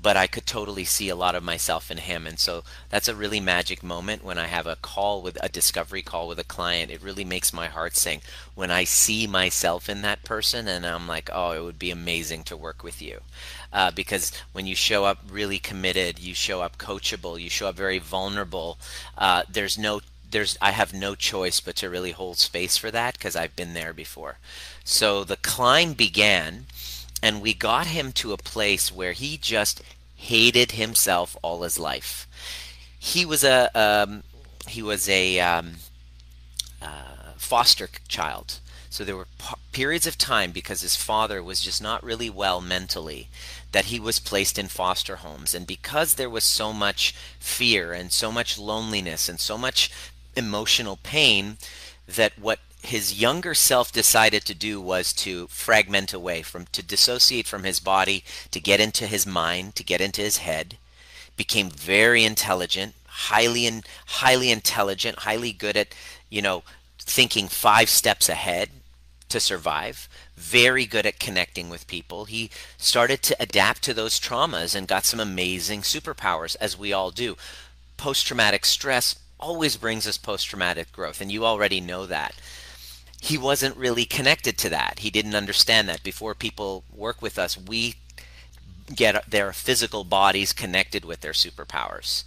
but 0.00 0.16
I 0.16 0.26
could 0.26 0.46
totally 0.46 0.84
see 0.84 1.08
a 1.08 1.16
lot 1.16 1.34
of 1.34 1.42
myself 1.42 1.90
in 1.90 1.98
him. 1.98 2.26
And 2.26 2.38
so 2.38 2.62
that's 2.88 3.08
a 3.08 3.14
really 3.14 3.40
magic 3.40 3.82
moment 3.82 4.24
when 4.24 4.38
I 4.38 4.46
have 4.46 4.66
a 4.66 4.76
call 4.76 5.22
with 5.22 5.38
a 5.42 5.48
discovery 5.48 6.02
call 6.02 6.28
with 6.28 6.38
a 6.38 6.44
client. 6.44 6.90
It 6.90 7.02
really 7.02 7.24
makes 7.24 7.52
my 7.52 7.66
heart 7.66 7.96
sing 7.96 8.20
when 8.54 8.70
I 8.70 8.84
see 8.84 9.26
myself 9.26 9.88
in 9.88 10.02
that 10.02 10.24
person 10.24 10.68
and 10.68 10.86
I'm 10.86 11.06
like, 11.08 11.28
oh, 11.32 11.52
it 11.52 11.62
would 11.62 11.78
be 11.78 11.90
amazing 11.90 12.44
to 12.44 12.56
work 12.56 12.82
with 12.82 13.02
you. 13.02 13.20
Uh, 13.72 13.90
because 13.90 14.32
when 14.52 14.66
you 14.66 14.74
show 14.74 15.04
up 15.04 15.18
really 15.28 15.58
committed, 15.58 16.18
you 16.18 16.34
show 16.34 16.62
up 16.62 16.78
coachable, 16.78 17.40
you 17.40 17.50
show 17.50 17.68
up 17.68 17.76
very 17.76 17.98
vulnerable, 17.98 18.78
uh, 19.16 19.42
there's 19.50 19.76
no 19.76 20.00
there's 20.30 20.58
I 20.60 20.72
have 20.72 20.92
no 20.92 21.14
choice 21.14 21.60
but 21.60 21.76
to 21.76 21.88
really 21.88 22.12
hold 22.12 22.36
space 22.38 22.76
for 22.76 22.90
that 22.90 23.14
because 23.14 23.34
I've 23.34 23.56
been 23.56 23.74
there 23.74 23.92
before. 23.92 24.38
So 24.84 25.24
the 25.24 25.36
climb 25.36 25.94
began 25.94 26.66
and 27.22 27.42
we 27.42 27.54
got 27.54 27.86
him 27.86 28.12
to 28.12 28.32
a 28.32 28.38
place 28.38 28.92
where 28.92 29.12
he 29.12 29.36
just 29.36 29.82
hated 30.16 30.72
himself 30.72 31.36
all 31.42 31.62
his 31.62 31.78
life. 31.78 32.26
He 32.98 33.24
was 33.24 33.44
a 33.44 33.70
um, 33.74 34.22
he 34.66 34.82
was 34.82 35.08
a 35.08 35.40
um, 35.40 35.76
uh, 36.82 37.32
foster 37.36 37.88
child, 38.08 38.60
so 38.90 39.04
there 39.04 39.16
were 39.16 39.28
periods 39.72 40.06
of 40.06 40.18
time 40.18 40.50
because 40.50 40.80
his 40.80 40.96
father 40.96 41.42
was 41.42 41.60
just 41.60 41.82
not 41.82 42.02
really 42.02 42.28
well 42.28 42.60
mentally 42.60 43.28
that 43.72 43.86
he 43.86 44.00
was 44.00 44.18
placed 44.18 44.58
in 44.58 44.66
foster 44.66 45.16
homes, 45.16 45.54
and 45.54 45.66
because 45.66 46.14
there 46.14 46.30
was 46.30 46.44
so 46.44 46.72
much 46.72 47.14
fear 47.38 47.92
and 47.92 48.12
so 48.12 48.32
much 48.32 48.58
loneliness 48.58 49.28
and 49.28 49.38
so 49.38 49.58
much 49.58 49.90
emotional 50.34 50.98
pain, 51.02 51.58
that 52.06 52.38
what 52.38 52.58
his 52.88 53.20
younger 53.20 53.54
self 53.54 53.92
decided 53.92 54.46
to 54.46 54.54
do 54.54 54.80
was 54.80 55.12
to 55.12 55.46
fragment 55.48 56.14
away 56.14 56.40
from 56.40 56.64
to 56.72 56.82
dissociate 56.82 57.46
from 57.46 57.64
his 57.64 57.80
body 57.80 58.24
to 58.50 58.58
get 58.58 58.80
into 58.80 59.06
his 59.06 59.26
mind 59.26 59.74
to 59.76 59.84
get 59.84 60.00
into 60.00 60.22
his 60.22 60.38
head. 60.38 60.78
Became 61.36 61.68
very 61.68 62.24
intelligent 62.24 62.94
highly 63.06 63.66
and 63.66 63.84
highly 64.06 64.50
intelligent 64.50 65.20
highly 65.20 65.52
good 65.52 65.76
at 65.76 65.94
you 66.30 66.40
know 66.40 66.62
thinking 66.98 67.46
five 67.46 67.90
steps 67.90 68.28
ahead 68.28 68.70
to 69.28 69.38
survive. 69.38 70.08
Very 70.34 70.86
good 70.86 71.04
at 71.04 71.20
connecting 71.20 71.68
with 71.68 71.86
people. 71.86 72.24
He 72.24 72.50
started 72.78 73.22
to 73.24 73.36
adapt 73.38 73.82
to 73.82 73.92
those 73.92 74.18
traumas 74.18 74.74
and 74.74 74.88
got 74.88 75.04
some 75.04 75.20
amazing 75.20 75.82
superpowers 75.82 76.56
as 76.58 76.78
we 76.78 76.94
all 76.94 77.10
do. 77.10 77.36
Post 77.98 78.26
traumatic 78.26 78.64
stress 78.64 79.16
always 79.38 79.76
brings 79.76 80.06
us 80.06 80.16
post 80.16 80.46
traumatic 80.46 80.90
growth 80.90 81.20
and 81.20 81.30
you 81.30 81.44
already 81.44 81.80
know 81.80 82.06
that 82.06 82.34
he 83.20 83.36
wasn't 83.36 83.76
really 83.76 84.04
connected 84.04 84.56
to 84.58 84.68
that. 84.70 85.00
He 85.00 85.10
didn't 85.10 85.34
understand 85.34 85.88
that. 85.88 86.02
Before 86.02 86.34
people 86.34 86.84
work 86.94 87.20
with 87.20 87.38
us, 87.38 87.58
we 87.58 87.94
get 88.94 89.30
their 89.30 89.52
physical 89.52 90.04
bodies 90.04 90.52
connected 90.52 91.04
with 91.04 91.20
their 91.20 91.32
superpowers. 91.32 92.24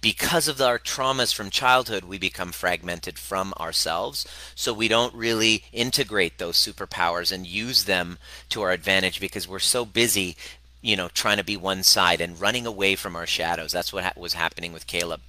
Because 0.00 0.48
of 0.48 0.60
our 0.60 0.78
traumas 0.78 1.32
from 1.32 1.48
childhood, 1.48 2.04
we 2.04 2.18
become 2.18 2.50
fragmented 2.50 3.18
from 3.18 3.54
ourselves. 3.58 4.26
So 4.54 4.74
we 4.74 4.88
don't 4.88 5.14
really 5.14 5.64
integrate 5.72 6.38
those 6.38 6.56
superpowers 6.56 7.30
and 7.30 7.46
use 7.46 7.84
them 7.84 8.18
to 8.48 8.62
our 8.62 8.72
advantage 8.72 9.20
because 9.20 9.46
we're 9.46 9.60
so 9.60 9.84
busy, 9.84 10.36
you 10.80 10.96
know, 10.96 11.08
trying 11.08 11.36
to 11.36 11.44
be 11.44 11.56
one 11.56 11.84
side 11.84 12.20
and 12.20 12.40
running 12.40 12.66
away 12.66 12.96
from 12.96 13.14
our 13.14 13.26
shadows. 13.26 13.70
That's 13.70 13.92
what 13.92 14.02
ha- 14.02 14.12
was 14.16 14.34
happening 14.34 14.72
with 14.72 14.88
Caleb. 14.88 15.20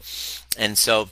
And 0.58 0.76
so 0.76 1.10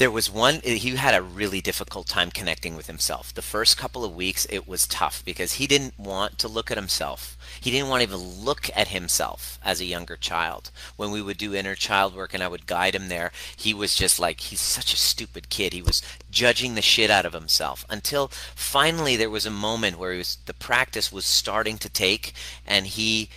there 0.00 0.10
was 0.10 0.30
one 0.30 0.62
eh, 0.64 0.76
he 0.76 0.96
had 0.96 1.14
a 1.14 1.20
really 1.20 1.60
difficult 1.60 2.06
time 2.06 2.30
connecting 2.30 2.74
with 2.74 2.86
himself. 2.86 3.34
The 3.34 3.42
first 3.42 3.76
couple 3.76 4.02
of 4.02 4.16
weeks 4.16 4.46
it 4.48 4.66
was 4.66 4.86
tough 4.86 5.22
because 5.26 5.54
he 5.54 5.66
didn't 5.66 5.98
want 5.98 6.38
to 6.38 6.48
look 6.48 6.70
at 6.70 6.78
himself. 6.78 7.36
He 7.60 7.70
didn't 7.70 7.90
want 7.90 8.00
to 8.00 8.08
even 8.08 8.42
look 8.42 8.70
at 8.74 8.88
himself 8.88 9.58
as 9.62 9.78
a 9.78 9.84
younger 9.84 10.16
child. 10.16 10.70
When 10.96 11.10
we 11.10 11.20
would 11.20 11.36
do 11.36 11.54
inner 11.54 11.74
child 11.74 12.16
work 12.16 12.32
and 12.32 12.42
i 12.42 12.48
would 12.48 12.66
guide 12.66 12.94
him 12.94 13.08
there 13.08 13.30
he 13.54 13.74
was 13.74 13.94
just 13.94 14.18
like 14.18 14.40
he's 14.40 14.60
such 14.62 14.94
a 14.94 14.96
stupid 14.96 15.50
kid. 15.50 15.74
He 15.74 15.82
was 15.82 16.00
judging 16.30 16.76
the 16.76 16.82
shit 16.82 17.10
out 17.10 17.26
of 17.26 17.34
himself 17.34 17.84
until 17.90 18.28
finally 18.54 19.16
there 19.16 19.28
was 19.28 19.44
a 19.44 19.50
moment 19.50 19.98
where 19.98 20.12
he 20.12 20.18
was 20.18 20.38
the 20.46 20.54
practice 20.54 21.12
was 21.12 21.26
starting 21.26 21.76
to 21.76 21.90
take 21.90 22.32
and 22.66 22.86
he 22.86 23.28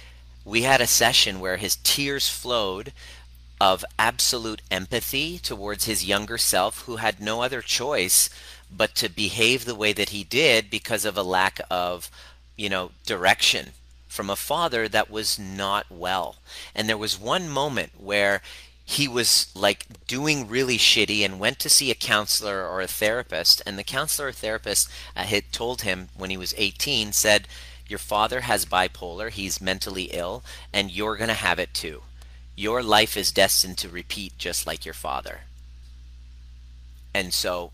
we 0.45 0.61
had 0.61 0.79
a 0.79 0.87
session 0.87 1.41
where 1.41 1.57
his 1.57 1.75
tears 1.75 2.29
flowed 2.29 2.93
of 3.63 3.85
absolute 3.97 4.61
empathy 4.69 5.39
towards 5.39 5.85
his 5.85 6.03
younger 6.03 6.37
self 6.37 6.81
who 6.81 6.97
had 6.97 7.21
no 7.21 7.41
other 7.41 7.61
choice 7.61 8.29
but 8.69 8.93
to 8.93 9.07
behave 9.07 9.63
the 9.63 9.73
way 9.73 9.93
that 9.93 10.09
he 10.09 10.21
did 10.21 10.69
because 10.69 11.05
of 11.05 11.15
a 11.15 11.23
lack 11.23 11.61
of, 11.71 12.11
you 12.57 12.67
know, 12.67 12.91
direction 13.05 13.67
from 14.09 14.29
a 14.29 14.35
father 14.35 14.89
that 14.89 15.09
was 15.09 15.39
not 15.39 15.85
well. 15.89 16.35
And 16.75 16.89
there 16.89 16.97
was 16.97 17.17
one 17.17 17.47
moment 17.47 17.93
where 17.97 18.41
he 18.83 19.07
was 19.07 19.49
like 19.55 19.85
doing 20.07 20.49
really 20.49 20.77
shitty 20.77 21.23
and 21.23 21.39
went 21.39 21.57
to 21.59 21.69
see 21.69 21.89
a 21.89 21.95
counselor 21.95 22.67
or 22.67 22.81
a 22.81 22.87
therapist 22.87 23.61
and 23.65 23.79
the 23.79 23.83
counselor 23.83 24.27
or 24.27 24.33
therapist 24.33 24.89
uh, 25.15 25.23
had 25.23 25.53
told 25.53 25.83
him 25.83 26.09
when 26.17 26.29
he 26.29 26.35
was 26.35 26.53
18 26.57 27.13
said 27.13 27.47
your 27.87 27.97
father 27.97 28.41
has 28.41 28.65
bipolar 28.65 29.29
he's 29.29 29.61
mentally 29.61 30.09
ill 30.11 30.43
and 30.73 30.91
you're 30.91 31.15
going 31.15 31.29
to 31.29 31.33
have 31.33 31.59
it 31.59 31.73
too 31.73 32.01
your 32.55 32.83
life 32.83 33.17
is 33.17 33.31
destined 33.31 33.77
to 33.79 33.89
repeat 33.89 34.37
just 34.37 34.67
like 34.67 34.85
your 34.85 34.93
father. 34.93 35.41
And 37.13 37.33
so 37.33 37.71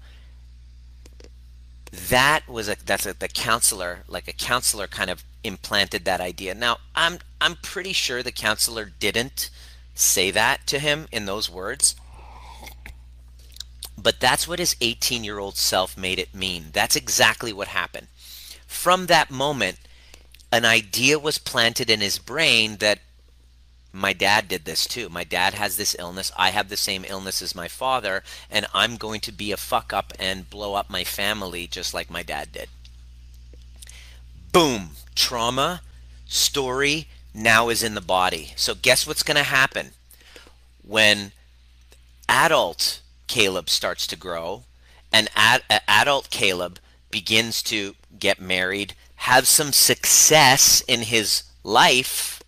that 1.92 2.48
was 2.48 2.70
a 2.70 2.78
that's 2.86 3.06
a, 3.06 3.14
the 3.14 3.28
counselor 3.28 4.04
like 4.08 4.28
a 4.28 4.34
counselor 4.34 4.88
kind 4.88 5.10
of 5.10 5.24
implanted 5.44 6.06
that 6.06 6.22
idea. 6.22 6.54
Now 6.54 6.78
I'm 6.96 7.20
I'm 7.42 7.56
pretty 7.56 7.94
sure 7.94 8.22
the 8.22 8.32
counselor 8.32 8.86
didn't 8.86 9.50
say 9.96 10.32
that 10.32 10.66
to 10.68 10.80
him 10.80 11.08
in 11.12 11.26
those 11.26 11.50
words. 11.50 11.96
But 13.98 14.22
that's 14.22 14.48
what 14.48 14.60
his 14.60 14.78
18 14.80 15.24
year 15.24 15.40
old 15.40 15.58
self 15.58 15.98
made 15.98 16.20
it 16.20 16.34
mean. 16.34 16.68
That's 16.72 16.96
exactly 16.96 17.52
what 17.52 17.70
happened. 17.70 18.08
From 18.66 19.08
that 19.08 19.30
moment, 19.32 19.78
an 20.52 20.64
idea 20.64 21.20
was 21.20 21.38
planted 21.38 21.90
in 21.90 22.00
his 22.00 22.18
brain 22.18 22.78
that 22.78 23.00
my 23.92 24.14
dad 24.14 24.48
did 24.48 24.66
this 24.66 24.86
too. 24.86 25.10
My 25.10 25.24
dad 25.24 25.56
has 25.56 25.78
this 25.78 25.96
illness. 25.98 26.32
I 26.38 26.52
have 26.52 26.70
the 26.70 26.78
same 26.78 27.06
illness 27.08 27.42
as 27.42 27.56
my 27.56 27.68
father, 27.68 28.24
and 28.50 28.68
I'm 28.74 28.98
going 28.98 29.20
to 29.22 29.32
be 29.32 29.52
a 29.52 29.58
fuck 29.58 29.94
up 29.94 30.14
and 30.20 30.50
blow 30.50 30.76
up 30.76 30.90
my 30.90 31.04
family 31.04 31.66
just 31.68 31.94
like 31.94 32.10
my 32.10 32.24
dad 32.24 32.52
did. 32.52 32.70
Boom. 34.52 34.92
Trauma, 35.16 35.82
story, 36.26 37.08
now 37.34 37.70
is 37.70 37.84
in 37.84 37.96
the 37.96 38.02
body. 38.02 38.54
So, 38.56 38.76
guess 38.76 39.06
what's 39.06 39.24
going 39.24 39.38
to 39.38 39.44
happen? 39.44 39.92
When 40.84 41.32
adult 42.28 43.02
Caleb 43.28 43.70
starts 43.70 44.08
to 44.08 44.16
grow, 44.16 44.64
and 45.12 45.30
ad- 45.36 45.64
uh, 45.70 45.80
adult 45.88 46.30
Caleb 46.30 46.80
begins 47.12 47.64
to 47.64 47.96
get 48.18 48.40
married, 48.40 48.94
have 49.18 49.48
some 49.48 49.74
success 49.74 50.82
in 50.88 51.02
his 51.02 51.44
life 51.64 52.39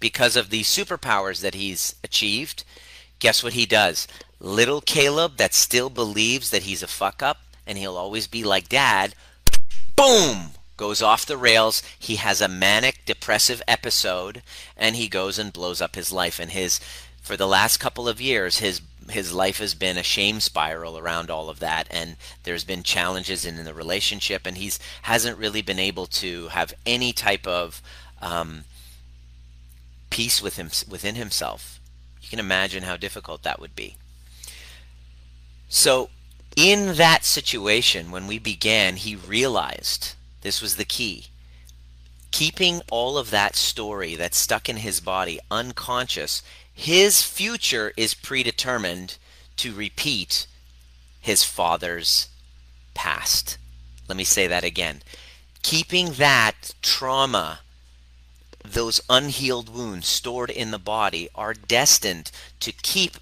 because 0.00 0.36
of 0.36 0.50
the 0.50 0.62
superpowers 0.62 1.40
that 1.40 1.54
he's 1.54 1.94
achieved, 2.04 2.64
guess 3.18 3.42
what 3.42 3.54
he 3.54 3.66
does? 3.66 4.06
Little 4.40 4.80
Caleb 4.80 5.36
that 5.36 5.54
still 5.54 5.90
believes 5.90 6.50
that 6.50 6.62
he's 6.62 6.82
a 6.82 6.86
fuck 6.86 7.22
up 7.22 7.38
and 7.66 7.76
he'll 7.76 7.96
always 7.96 8.26
be 8.26 8.44
like 8.44 8.68
dad, 8.68 9.14
boom, 9.96 10.50
goes 10.76 11.02
off 11.02 11.26
the 11.26 11.36
rails. 11.36 11.82
He 11.98 12.16
has 12.16 12.40
a 12.40 12.48
manic 12.48 13.04
depressive 13.04 13.60
episode 13.66 14.42
and 14.76 14.96
he 14.96 15.08
goes 15.08 15.38
and 15.38 15.52
blows 15.52 15.80
up 15.80 15.96
his 15.96 16.12
life 16.12 16.38
and 16.38 16.52
his 16.52 16.80
for 17.20 17.36
the 17.36 17.46
last 17.46 17.76
couple 17.76 18.08
of 18.08 18.20
years, 18.20 18.58
his 18.58 18.80
his 19.10 19.32
life 19.32 19.58
has 19.58 19.74
been 19.74 19.96
a 19.96 20.02
shame 20.02 20.38
spiral 20.38 20.98
around 20.98 21.30
all 21.30 21.48
of 21.48 21.60
that 21.60 21.88
and 21.90 22.16
there's 22.42 22.64
been 22.64 22.82
challenges 22.82 23.46
in, 23.46 23.58
in 23.58 23.64
the 23.64 23.72
relationship 23.72 24.46
and 24.46 24.58
he's 24.58 24.78
hasn't 25.02 25.38
really 25.38 25.62
been 25.62 25.78
able 25.78 26.06
to 26.06 26.48
have 26.48 26.74
any 26.84 27.12
type 27.12 27.46
of 27.46 27.80
um, 28.20 28.64
peace 30.18 30.42
with 30.42 30.56
him 30.56 30.70
within 30.88 31.14
himself 31.14 31.80
you 32.20 32.28
can 32.28 32.38
imagine 32.38 32.82
how 32.82 32.96
difficult 32.96 33.42
that 33.42 33.60
would 33.60 33.74
be 33.76 33.96
so 35.68 36.10
in 36.56 36.96
that 36.96 37.24
situation 37.24 38.10
when 38.10 38.26
we 38.26 38.38
began 38.38 38.96
he 38.96 39.14
realized 39.14 40.14
this 40.42 40.60
was 40.60 40.74
the 40.76 40.84
key 40.84 41.26
keeping 42.30 42.82
all 42.90 43.16
of 43.16 43.30
that 43.30 43.54
story 43.56 44.14
that's 44.14 44.36
stuck 44.36 44.68
in 44.68 44.78
his 44.78 45.00
body 45.00 45.38
unconscious 45.50 46.42
his 46.72 47.22
future 47.22 47.92
is 47.96 48.14
predetermined 48.14 49.16
to 49.56 49.74
repeat 49.74 50.46
his 51.20 51.42
father's 51.42 52.28
past. 52.94 53.58
Let 54.08 54.16
me 54.16 54.24
say 54.24 54.46
that 54.46 54.64
again. 54.64 55.02
Keeping 55.62 56.12
that 56.12 56.74
trauma, 56.80 57.60
those 58.72 59.00
unhealed 59.08 59.68
wounds 59.68 60.06
stored 60.06 60.50
in 60.50 60.70
the 60.70 60.78
body 60.78 61.28
are 61.34 61.54
destined 61.54 62.30
to 62.60 62.72
keep 62.72 63.16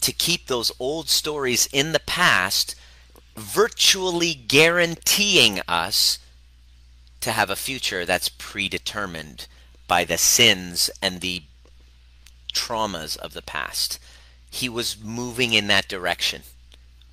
to 0.00 0.12
keep 0.12 0.46
those 0.46 0.70
old 0.78 1.08
stories 1.08 1.66
in 1.72 1.92
the 1.92 2.00
past 2.00 2.74
virtually 3.36 4.34
guaranteeing 4.34 5.60
us 5.66 6.18
to 7.20 7.32
have 7.32 7.48
a 7.48 7.56
future 7.56 8.04
that's 8.04 8.28
predetermined 8.28 9.46
by 9.88 10.04
the 10.04 10.18
sins 10.18 10.90
and 11.00 11.20
the 11.20 11.42
traumas 12.52 13.16
of 13.16 13.32
the 13.32 13.42
past. 13.42 13.98
He 14.50 14.68
was 14.68 15.02
moving 15.02 15.52
in 15.54 15.66
that 15.68 15.88
direction 15.88 16.42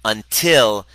until 0.04 0.86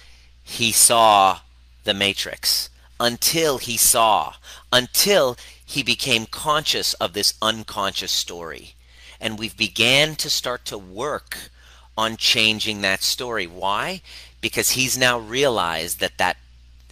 he 0.43 0.71
saw 0.71 1.41
the 1.85 1.95
Matrix, 1.95 2.69
until 2.99 3.59
he 3.59 3.77
saw, 3.77 4.35
until 4.73 5.37
he 5.65 5.83
became 5.83 6.27
conscious 6.27 6.95
of 6.95 7.13
this 7.13 7.35
unconscious 7.43 8.13
story. 8.13 8.75
And 9.21 9.39
we've 9.39 9.57
began 9.57 10.15
to 10.17 10.31
start 10.31 10.65
to 10.67 10.79
work 10.79 11.51
on 11.97 12.17
changing 12.17 12.83
that 12.83 13.03
story. 13.03 13.47
Why? 13.47 14.03
Because 14.41 14.71
he's 14.71 14.99
now 14.99 15.19
realized 15.19 16.01
that 16.01 16.19
that 16.19 16.37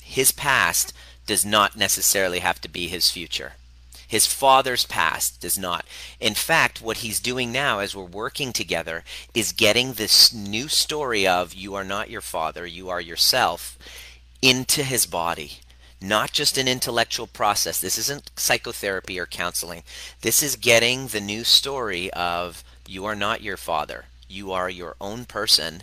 his 0.03 0.33
past 0.33 0.93
does 1.27 1.45
not 1.45 1.77
necessarily 1.77 2.41
have 2.41 2.61
to 2.63 2.69
be 2.69 2.89
his 2.89 3.11
future. 3.11 3.53
His 4.07 4.27
father's 4.27 4.85
past 4.85 5.41
does 5.41 5.59
not. 5.59 5.87
In 6.21 6.35
fact, 6.35 6.83
what 6.83 6.99
he's 6.99 7.21
doing 7.21 7.51
now 7.51 7.79
as 7.79 7.97
we're 7.97 8.05
working 8.05 8.53
together 8.53 9.03
is 9.35 9.53
getting 9.53 9.95
this 9.95 10.33
new 10.33 10.69
story 10.69 11.27
of 11.27 11.55
you 11.55 11.75
are 11.75 11.85
not 11.85 12.11
your 12.11 12.21
father, 12.21 12.67
you 12.67 12.89
are 12.91 13.01
yourself 13.01 13.79
into 14.43 14.83
his 14.83 15.07
body. 15.07 15.59
Not 16.05 16.33
just 16.33 16.59
an 16.59 16.69
intellectual 16.69 17.27
process. 17.27 17.81
This 17.81 17.99
isn't 17.99 18.31
psychotherapy 18.37 19.19
or 19.19 19.27
counseling. 19.27 19.83
This 20.21 20.43
is 20.43 20.57
getting 20.57 21.07
the 21.07 21.21
new 21.21 21.45
story 21.45 22.13
of 22.13 22.63
you 22.87 23.05
are 23.07 23.15
not 23.15 23.43
your 23.43 23.57
father. 23.57 24.07
You 24.29 24.53
are 24.53 24.69
your 24.69 24.97
own 25.01 25.25
person 25.25 25.83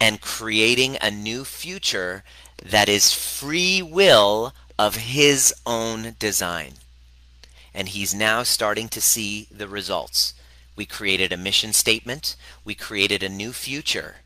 and 0.00 0.20
creating 0.20 0.96
a 1.00 1.10
new 1.10 1.44
future 1.44 2.24
that 2.62 2.88
is 2.88 3.12
free 3.12 3.80
will 3.82 4.54
of 4.78 4.96
his 4.96 5.54
own 5.66 6.16
design 6.18 6.74
and 7.74 7.88
he's 7.88 8.14
now 8.14 8.42
starting 8.42 8.88
to 8.88 9.00
see 9.00 9.46
the 9.50 9.68
results. 9.68 10.34
We 10.76 10.86
created 10.86 11.32
a 11.32 11.36
mission 11.36 11.72
statement, 11.72 12.36
we 12.64 12.74
created 12.74 13.22
a 13.22 13.28
new 13.28 13.52
future, 13.52 14.16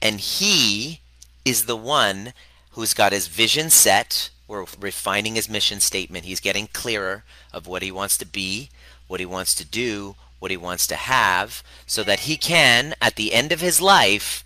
and 0.00 0.20
he 0.20 1.00
is 1.44 1.66
the 1.66 1.76
one 1.76 2.32
who's 2.72 2.94
got 2.94 3.12
his 3.12 3.26
vision 3.26 3.68
set. 3.68 4.30
We're 4.52 4.66
refining 4.78 5.36
his 5.36 5.48
mission 5.48 5.80
statement. 5.80 6.26
He's 6.26 6.38
getting 6.38 6.66
clearer 6.66 7.24
of 7.54 7.66
what 7.66 7.80
he 7.80 7.90
wants 7.90 8.18
to 8.18 8.26
be, 8.26 8.68
what 9.08 9.18
he 9.18 9.24
wants 9.24 9.54
to 9.54 9.64
do, 9.64 10.14
what 10.40 10.50
he 10.50 10.58
wants 10.58 10.86
to 10.88 10.94
have, 10.94 11.62
so 11.86 12.02
that 12.02 12.20
he 12.20 12.36
can, 12.36 12.94
at 13.00 13.16
the 13.16 13.32
end 13.32 13.50
of 13.50 13.62
his 13.62 13.80
life, 13.80 14.44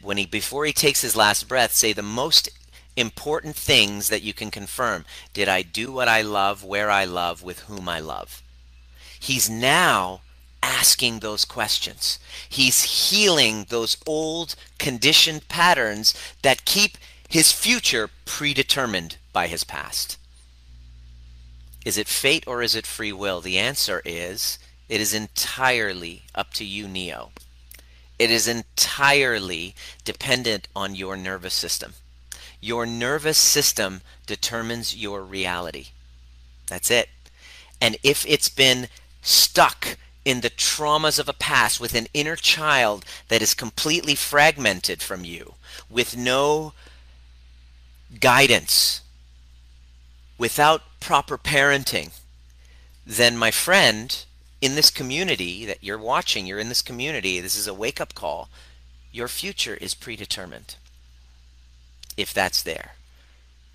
when 0.00 0.16
he 0.16 0.26
before 0.26 0.64
he 0.64 0.72
takes 0.72 1.02
his 1.02 1.16
last 1.16 1.48
breath, 1.48 1.74
say 1.74 1.92
the 1.92 2.02
most 2.02 2.48
important 2.94 3.56
things 3.56 4.10
that 4.10 4.22
you 4.22 4.32
can 4.32 4.52
confirm. 4.52 5.04
Did 5.32 5.48
I 5.48 5.62
do 5.62 5.90
what 5.90 6.06
I 6.06 6.22
love, 6.22 6.62
where 6.62 6.88
I 6.88 7.04
love, 7.04 7.42
with 7.42 7.62
whom 7.62 7.88
I 7.88 7.98
love? 7.98 8.44
He's 9.18 9.50
now 9.50 10.20
asking 10.62 11.18
those 11.18 11.44
questions. 11.44 12.20
He's 12.48 13.10
healing 13.10 13.66
those 13.70 13.96
old 14.06 14.54
conditioned 14.78 15.48
patterns 15.48 16.14
that 16.42 16.64
keep 16.64 16.96
his 17.34 17.50
future 17.50 18.08
predetermined 18.24 19.16
by 19.32 19.48
his 19.48 19.64
past. 19.64 20.16
Is 21.84 21.98
it 21.98 22.06
fate 22.06 22.44
or 22.46 22.62
is 22.62 22.76
it 22.76 22.86
free 22.86 23.10
will? 23.10 23.40
The 23.40 23.58
answer 23.58 24.00
is 24.04 24.60
it 24.88 25.00
is 25.00 25.12
entirely 25.12 26.22
up 26.32 26.54
to 26.54 26.64
you, 26.64 26.86
Neo. 26.86 27.32
It 28.20 28.30
is 28.30 28.46
entirely 28.46 29.74
dependent 30.04 30.68
on 30.76 30.94
your 30.94 31.16
nervous 31.16 31.54
system. 31.54 31.94
Your 32.60 32.86
nervous 32.86 33.36
system 33.36 34.02
determines 34.28 34.96
your 34.96 35.24
reality. 35.24 35.86
That's 36.68 36.88
it. 36.88 37.08
And 37.80 37.96
if 38.04 38.24
it's 38.28 38.48
been 38.48 38.86
stuck 39.22 39.96
in 40.24 40.42
the 40.42 40.50
traumas 40.50 41.18
of 41.18 41.28
a 41.28 41.32
past 41.32 41.80
with 41.80 41.96
an 41.96 42.06
inner 42.14 42.36
child 42.36 43.04
that 43.26 43.42
is 43.42 43.54
completely 43.54 44.14
fragmented 44.14 45.02
from 45.02 45.24
you, 45.24 45.54
with 45.90 46.16
no 46.16 46.74
guidance, 48.20 49.00
without 50.38 50.82
proper 51.00 51.38
parenting, 51.38 52.12
then 53.06 53.36
my 53.36 53.50
friend, 53.50 54.24
in 54.60 54.74
this 54.74 54.90
community 54.90 55.66
that 55.66 55.82
you're 55.82 55.98
watching, 55.98 56.46
you're 56.46 56.58
in 56.58 56.68
this 56.68 56.82
community, 56.82 57.40
this 57.40 57.56
is 57.56 57.66
a 57.66 57.74
wake 57.74 58.00
up 58.00 58.14
call. 58.14 58.48
Your 59.12 59.28
future 59.28 59.74
is 59.74 59.94
predetermined 59.94 60.76
if 62.16 62.32
that's 62.32 62.62
there. 62.62 62.92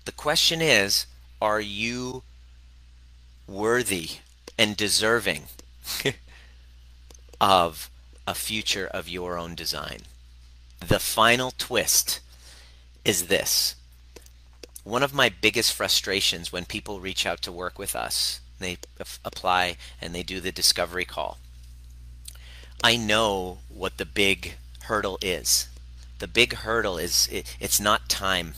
The 0.04 0.12
question 0.12 0.60
is 0.60 1.06
are 1.40 1.60
you 1.60 2.22
worthy 3.46 4.10
and 4.58 4.76
deserving 4.76 5.44
of 7.40 7.90
a 8.26 8.34
future 8.34 8.86
of 8.86 9.08
your 9.08 9.38
own 9.38 9.54
design? 9.54 10.00
The 10.86 10.98
final 10.98 11.52
twist 11.56 12.20
is 13.04 13.26
this. 13.26 13.76
One 14.84 15.02
of 15.02 15.14
my 15.14 15.28
biggest 15.28 15.72
frustrations 15.72 16.52
when 16.52 16.64
people 16.64 17.00
reach 17.00 17.26
out 17.26 17.42
to 17.42 17.52
work 17.52 17.78
with 17.78 17.94
us, 17.94 18.40
they 18.58 18.78
apply 19.24 19.76
and 20.00 20.14
they 20.14 20.22
do 20.22 20.40
the 20.40 20.52
discovery 20.52 21.04
call. 21.04 21.38
I 22.82 22.96
know 22.96 23.58
what 23.68 23.98
the 23.98 24.06
big 24.06 24.54
hurdle 24.84 25.18
is 25.20 25.68
the 26.20 26.28
big 26.28 26.52
hurdle 26.52 26.98
is 26.98 27.28
it, 27.32 27.56
it's 27.58 27.80
not 27.80 28.08
time. 28.08 28.54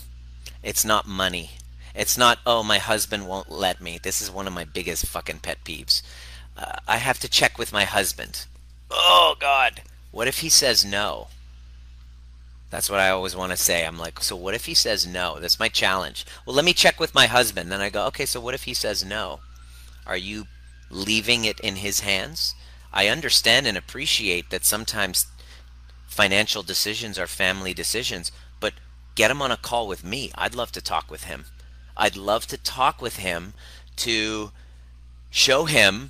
It's 0.61 0.85
not 0.85 1.07
money. 1.07 1.51
It's 1.95 2.17
not, 2.17 2.39
oh, 2.45 2.61
my 2.61 2.77
husband 2.77 3.27
won't 3.27 3.49
let 3.49 3.81
me. 3.81 3.97
This 4.01 4.21
is 4.21 4.29
one 4.29 4.47
of 4.47 4.53
my 4.53 4.65
biggest 4.65 5.05
fucking 5.07 5.39
pet 5.39 5.63
peeves. 5.63 6.01
Uh, 6.57 6.77
I 6.87 6.97
have 6.97 7.19
to 7.19 7.29
check 7.29 7.57
with 7.57 7.73
my 7.73 7.85
husband. 7.85 8.45
Oh, 8.91 9.35
God. 9.39 9.81
What 10.11 10.27
if 10.27 10.39
he 10.39 10.49
says 10.49 10.85
no? 10.85 11.27
That's 12.73 12.89
what 12.89 12.99
I 12.99 13.11
always 13.11 13.35
want 13.35 13.51
to 13.51 13.55
say. 13.55 13.85
I'm 13.85 13.99
like, 13.99 14.19
so 14.23 14.35
what 14.35 14.55
if 14.55 14.65
he 14.65 14.73
says 14.73 15.05
no? 15.05 15.37
That's 15.39 15.59
my 15.59 15.69
challenge. 15.69 16.25
Well, 16.43 16.55
let 16.55 16.65
me 16.65 16.73
check 16.73 16.99
with 16.99 17.13
my 17.13 17.27
husband. 17.27 17.71
Then 17.71 17.81
I 17.81 17.91
go, 17.91 18.07
okay, 18.07 18.25
so 18.25 18.41
what 18.41 18.55
if 18.55 18.63
he 18.63 18.73
says 18.73 19.05
no? 19.05 19.41
Are 20.07 20.17
you 20.17 20.47
leaving 20.89 21.45
it 21.45 21.59
in 21.59 21.75
his 21.75 21.99
hands? 21.99 22.55
I 22.91 23.09
understand 23.09 23.67
and 23.67 23.77
appreciate 23.77 24.49
that 24.49 24.65
sometimes 24.65 25.27
financial 26.07 26.63
decisions 26.63 27.19
are 27.19 27.27
family 27.27 27.75
decisions, 27.75 28.31
but 28.59 28.73
get 29.13 29.29
him 29.29 29.43
on 29.43 29.51
a 29.51 29.57
call 29.57 29.87
with 29.87 30.03
me. 30.03 30.31
I'd 30.33 30.55
love 30.55 30.71
to 30.71 30.81
talk 30.81 31.11
with 31.11 31.25
him. 31.25 31.45
I'd 31.95 32.17
love 32.17 32.47
to 32.47 32.57
talk 32.57 33.03
with 33.03 33.17
him 33.17 33.53
to 33.97 34.49
show 35.29 35.65
him 35.65 36.09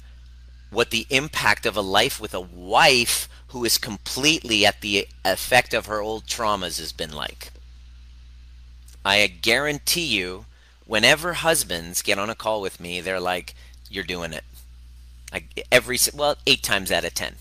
what 0.70 0.92
the 0.92 1.08
impact 1.10 1.66
of 1.66 1.76
a 1.76 1.82
life 1.82 2.22
with 2.22 2.34
a 2.34 2.40
wife 2.40 3.28
who 3.54 3.64
is 3.64 3.78
completely 3.78 4.66
at 4.66 4.82
the 4.82 5.08
effect 5.24 5.74
of 5.74 5.86
her 5.86 6.02
old 6.02 6.26
traumas 6.26 6.80
has 6.80 6.92
been 6.92 7.14
like. 7.14 7.52
I 9.06 9.28
guarantee 9.28 10.06
you, 10.06 10.46
whenever 10.86 11.34
husbands 11.34 12.02
get 12.02 12.18
on 12.18 12.32
a 12.32 12.36
call 12.36 12.62
with 12.62 12.80
me, 12.80 13.00
they're 13.00 13.20
like, 13.20 13.54
"You're 13.90 14.04
doing 14.04 14.34
it." 14.34 14.44
Like 15.32 15.66
every 15.72 15.98
well, 16.14 16.38
eight 16.48 16.64
times 16.64 16.92
out 16.92 17.06
of 17.06 17.14
ten. 17.14 17.36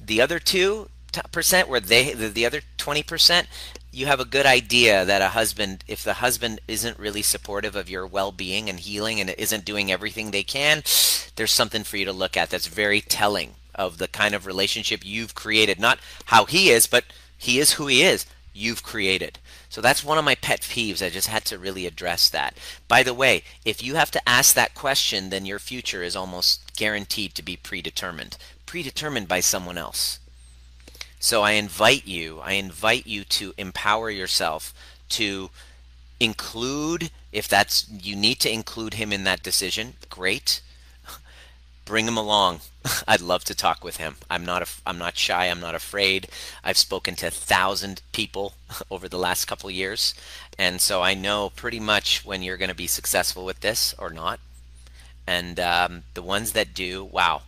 The 0.00 0.20
other 0.20 0.38
two, 0.38 0.88
percent 1.32 1.68
where 1.68 1.80
they 1.80 2.12
the, 2.12 2.28
the 2.28 2.46
other 2.46 2.62
20% 2.78 3.46
you 3.92 4.06
have 4.06 4.20
a 4.20 4.24
good 4.24 4.46
idea 4.46 5.04
that 5.04 5.20
a 5.20 5.30
husband 5.30 5.82
if 5.88 6.04
the 6.04 6.14
husband 6.14 6.60
isn't 6.68 6.98
really 6.98 7.22
supportive 7.22 7.74
of 7.74 7.90
your 7.90 8.06
well-being 8.06 8.68
and 8.68 8.78
healing 8.78 9.20
and 9.20 9.30
isn't 9.30 9.64
doing 9.64 9.90
everything 9.90 10.30
they 10.30 10.44
can 10.44 10.82
there's 11.34 11.50
something 11.50 11.82
for 11.82 11.96
you 11.96 12.04
to 12.04 12.12
look 12.12 12.36
at 12.36 12.50
that's 12.50 12.68
very 12.68 13.00
telling 13.00 13.54
of 13.74 13.98
the 13.98 14.08
kind 14.08 14.34
of 14.34 14.46
relationship 14.46 15.00
you've 15.04 15.34
created. 15.34 15.78
Not 15.78 15.98
how 16.26 16.44
he 16.44 16.70
is, 16.70 16.86
but 16.86 17.04
he 17.36 17.58
is 17.58 17.72
who 17.72 17.86
he 17.86 18.02
is. 18.02 18.26
You've 18.52 18.82
created. 18.82 19.38
So 19.68 19.80
that's 19.80 20.04
one 20.04 20.18
of 20.18 20.24
my 20.24 20.34
pet 20.34 20.60
peeves. 20.60 21.04
I 21.04 21.10
just 21.10 21.28
had 21.28 21.44
to 21.46 21.58
really 21.58 21.86
address 21.86 22.28
that. 22.30 22.56
By 22.88 23.02
the 23.02 23.14
way, 23.14 23.44
if 23.64 23.82
you 23.82 23.94
have 23.94 24.10
to 24.10 24.28
ask 24.28 24.54
that 24.54 24.74
question, 24.74 25.30
then 25.30 25.46
your 25.46 25.58
future 25.58 26.02
is 26.02 26.16
almost 26.16 26.76
guaranteed 26.76 27.34
to 27.36 27.42
be 27.42 27.56
predetermined, 27.56 28.36
predetermined 28.66 29.28
by 29.28 29.40
someone 29.40 29.78
else. 29.78 30.18
So 31.20 31.42
I 31.42 31.52
invite 31.52 32.06
you, 32.06 32.40
I 32.40 32.52
invite 32.52 33.06
you 33.06 33.24
to 33.24 33.54
empower 33.56 34.10
yourself 34.10 34.74
to 35.10 35.50
include 36.18 37.10
if 37.32 37.48
that's 37.48 37.88
you 37.88 38.16
need 38.16 38.40
to 38.40 38.52
include 38.52 38.94
him 38.94 39.12
in 39.12 39.24
that 39.24 39.42
decision, 39.42 39.94
great. 40.08 40.60
Bring 41.90 42.06
him 42.06 42.16
along. 42.16 42.60
I'd 43.08 43.20
love 43.20 43.42
to 43.46 43.54
talk 43.54 43.82
with 43.82 43.96
him. 43.96 44.14
I'm 44.30 44.44
not 44.44 44.62
a, 44.62 44.66
I'm 44.86 44.96
not 44.96 45.16
shy. 45.16 45.46
I'm 45.46 45.58
not 45.58 45.74
afraid. 45.74 46.28
I've 46.62 46.78
spoken 46.78 47.16
to 47.16 47.26
a 47.26 47.32
thousand 47.32 48.00
people 48.12 48.54
over 48.92 49.08
the 49.08 49.18
last 49.18 49.46
couple 49.46 49.68
years, 49.72 50.14
and 50.56 50.80
so 50.80 51.02
I 51.02 51.14
know 51.14 51.50
pretty 51.50 51.80
much 51.80 52.24
when 52.24 52.44
you're 52.44 52.56
going 52.56 52.68
to 52.68 52.76
be 52.76 52.86
successful 52.86 53.44
with 53.44 53.58
this 53.58 53.92
or 53.98 54.10
not. 54.10 54.38
And 55.26 55.58
um, 55.58 56.04
the 56.14 56.22
ones 56.22 56.52
that 56.52 56.74
do, 56.74 57.02
wow, 57.02 57.42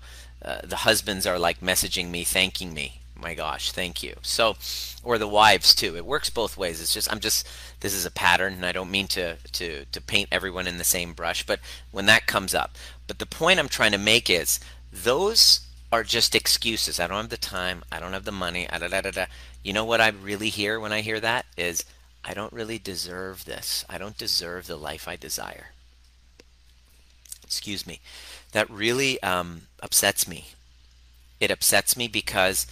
uh, 0.44 0.62
the 0.64 0.78
husbands 0.78 1.24
are 1.24 1.38
like 1.38 1.60
messaging 1.60 2.10
me, 2.10 2.24
thanking 2.24 2.74
me. 2.74 3.01
My 3.22 3.34
gosh, 3.34 3.70
thank 3.70 4.02
you. 4.02 4.16
So, 4.22 4.56
or 5.04 5.16
the 5.16 5.28
wives 5.28 5.76
too. 5.76 5.96
It 5.96 6.04
works 6.04 6.28
both 6.28 6.56
ways. 6.56 6.80
It's 6.80 6.92
just 6.92 7.10
I'm 7.10 7.20
just 7.20 7.48
this 7.80 7.94
is 7.94 8.04
a 8.04 8.10
pattern, 8.10 8.54
and 8.54 8.66
I 8.66 8.72
don't 8.72 8.90
mean 8.90 9.06
to 9.08 9.36
to 9.36 9.84
to 9.84 10.00
paint 10.00 10.28
everyone 10.32 10.66
in 10.66 10.78
the 10.78 10.84
same 10.84 11.12
brush. 11.12 11.46
But 11.46 11.60
when 11.92 12.06
that 12.06 12.26
comes 12.26 12.52
up, 12.52 12.76
but 13.06 13.20
the 13.20 13.26
point 13.26 13.60
I'm 13.60 13.68
trying 13.68 13.92
to 13.92 13.98
make 13.98 14.28
is 14.28 14.58
those 14.92 15.60
are 15.92 16.02
just 16.02 16.34
excuses. 16.34 16.98
I 16.98 17.06
don't 17.06 17.18
have 17.18 17.28
the 17.28 17.36
time. 17.36 17.84
I 17.92 18.00
don't 18.00 18.12
have 18.12 18.24
the 18.24 18.32
money. 18.32 18.66
Da, 18.68 18.78
da, 18.78 19.00
da, 19.00 19.10
da. 19.12 19.26
You 19.62 19.72
know 19.72 19.84
what 19.84 20.00
I 20.00 20.08
really 20.08 20.48
hear 20.48 20.80
when 20.80 20.92
I 20.92 21.02
hear 21.02 21.20
that 21.20 21.46
is 21.56 21.84
I 22.24 22.34
don't 22.34 22.52
really 22.52 22.78
deserve 22.78 23.44
this. 23.44 23.84
I 23.88 23.98
don't 23.98 24.18
deserve 24.18 24.66
the 24.66 24.76
life 24.76 25.06
I 25.06 25.14
desire. 25.14 25.68
Excuse 27.44 27.86
me. 27.86 28.00
That 28.50 28.68
really 28.68 29.22
um, 29.22 29.62
upsets 29.80 30.26
me. 30.26 30.48
It 31.38 31.50
upsets 31.50 31.96
me 31.96 32.08
because 32.08 32.66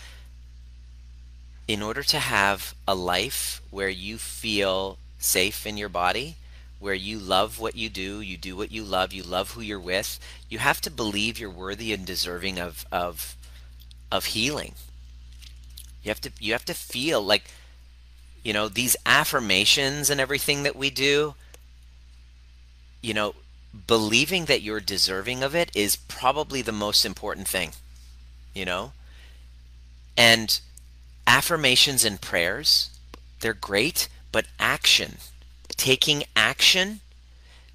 in 1.69 1.83
order 1.83 2.03
to 2.03 2.19
have 2.19 2.75
a 2.87 2.95
life 2.95 3.63
where 3.71 3.89
you 3.89 4.19
feel 4.19 4.99
safe 5.19 5.67
in 5.67 5.77
your 5.77 5.89
body, 5.89 6.37
where 6.79 6.95
you 6.95 7.19
love 7.19 7.59
what 7.59 7.77
you 7.77 7.89
do, 7.89 8.21
you 8.21 8.37
do 8.37 8.57
what 8.57 8.73
you 8.73 8.83
love, 8.83 9.13
you 9.13 9.23
love 9.23 9.53
who 9.53 9.61
you're 9.61 9.79
with, 9.79 10.19
you 10.49 10.59
have 10.59 10.81
to 10.81 10.91
believe 10.91 11.39
you're 11.39 11.51
worthy 11.51 11.93
and 11.93 12.07
deserving 12.07 12.59
of 12.59 12.85
of 12.91 13.37
of 14.11 14.27
healing. 14.27 14.75
You 16.03 16.09
have 16.11 16.21
to 16.23 16.33
you 16.41 16.53
have 16.53 16.65
to 16.65 16.75
feel 16.75 17.23
like 17.23 17.51
you 18.43 18.53
know 18.53 18.69
these 18.69 18.97
affirmations 19.07 20.11
and 20.11 20.21
everything 20.21 20.63
that 20.63 20.77
we 20.77 20.91
do 20.91 21.35
you 23.03 23.15
know 23.15 23.35
believing 23.87 24.47
that 24.47 24.63
you're 24.63 24.81
deserving 24.81 25.43
of 25.43 25.55
it 25.55 25.71
is 25.75 25.97
probably 25.97 26.63
the 26.63 26.73
most 26.73 27.05
important 27.05 27.47
thing 27.47 27.73
you 28.55 28.65
know 28.65 28.93
and 30.17 30.61
affirmations 31.27 32.05
and 32.05 32.21
prayers 32.21 32.91
they're 33.41 33.55
great 33.55 34.09
but 34.33 34.47
action 34.59 35.17
taking 35.81 36.25
action 36.37 37.01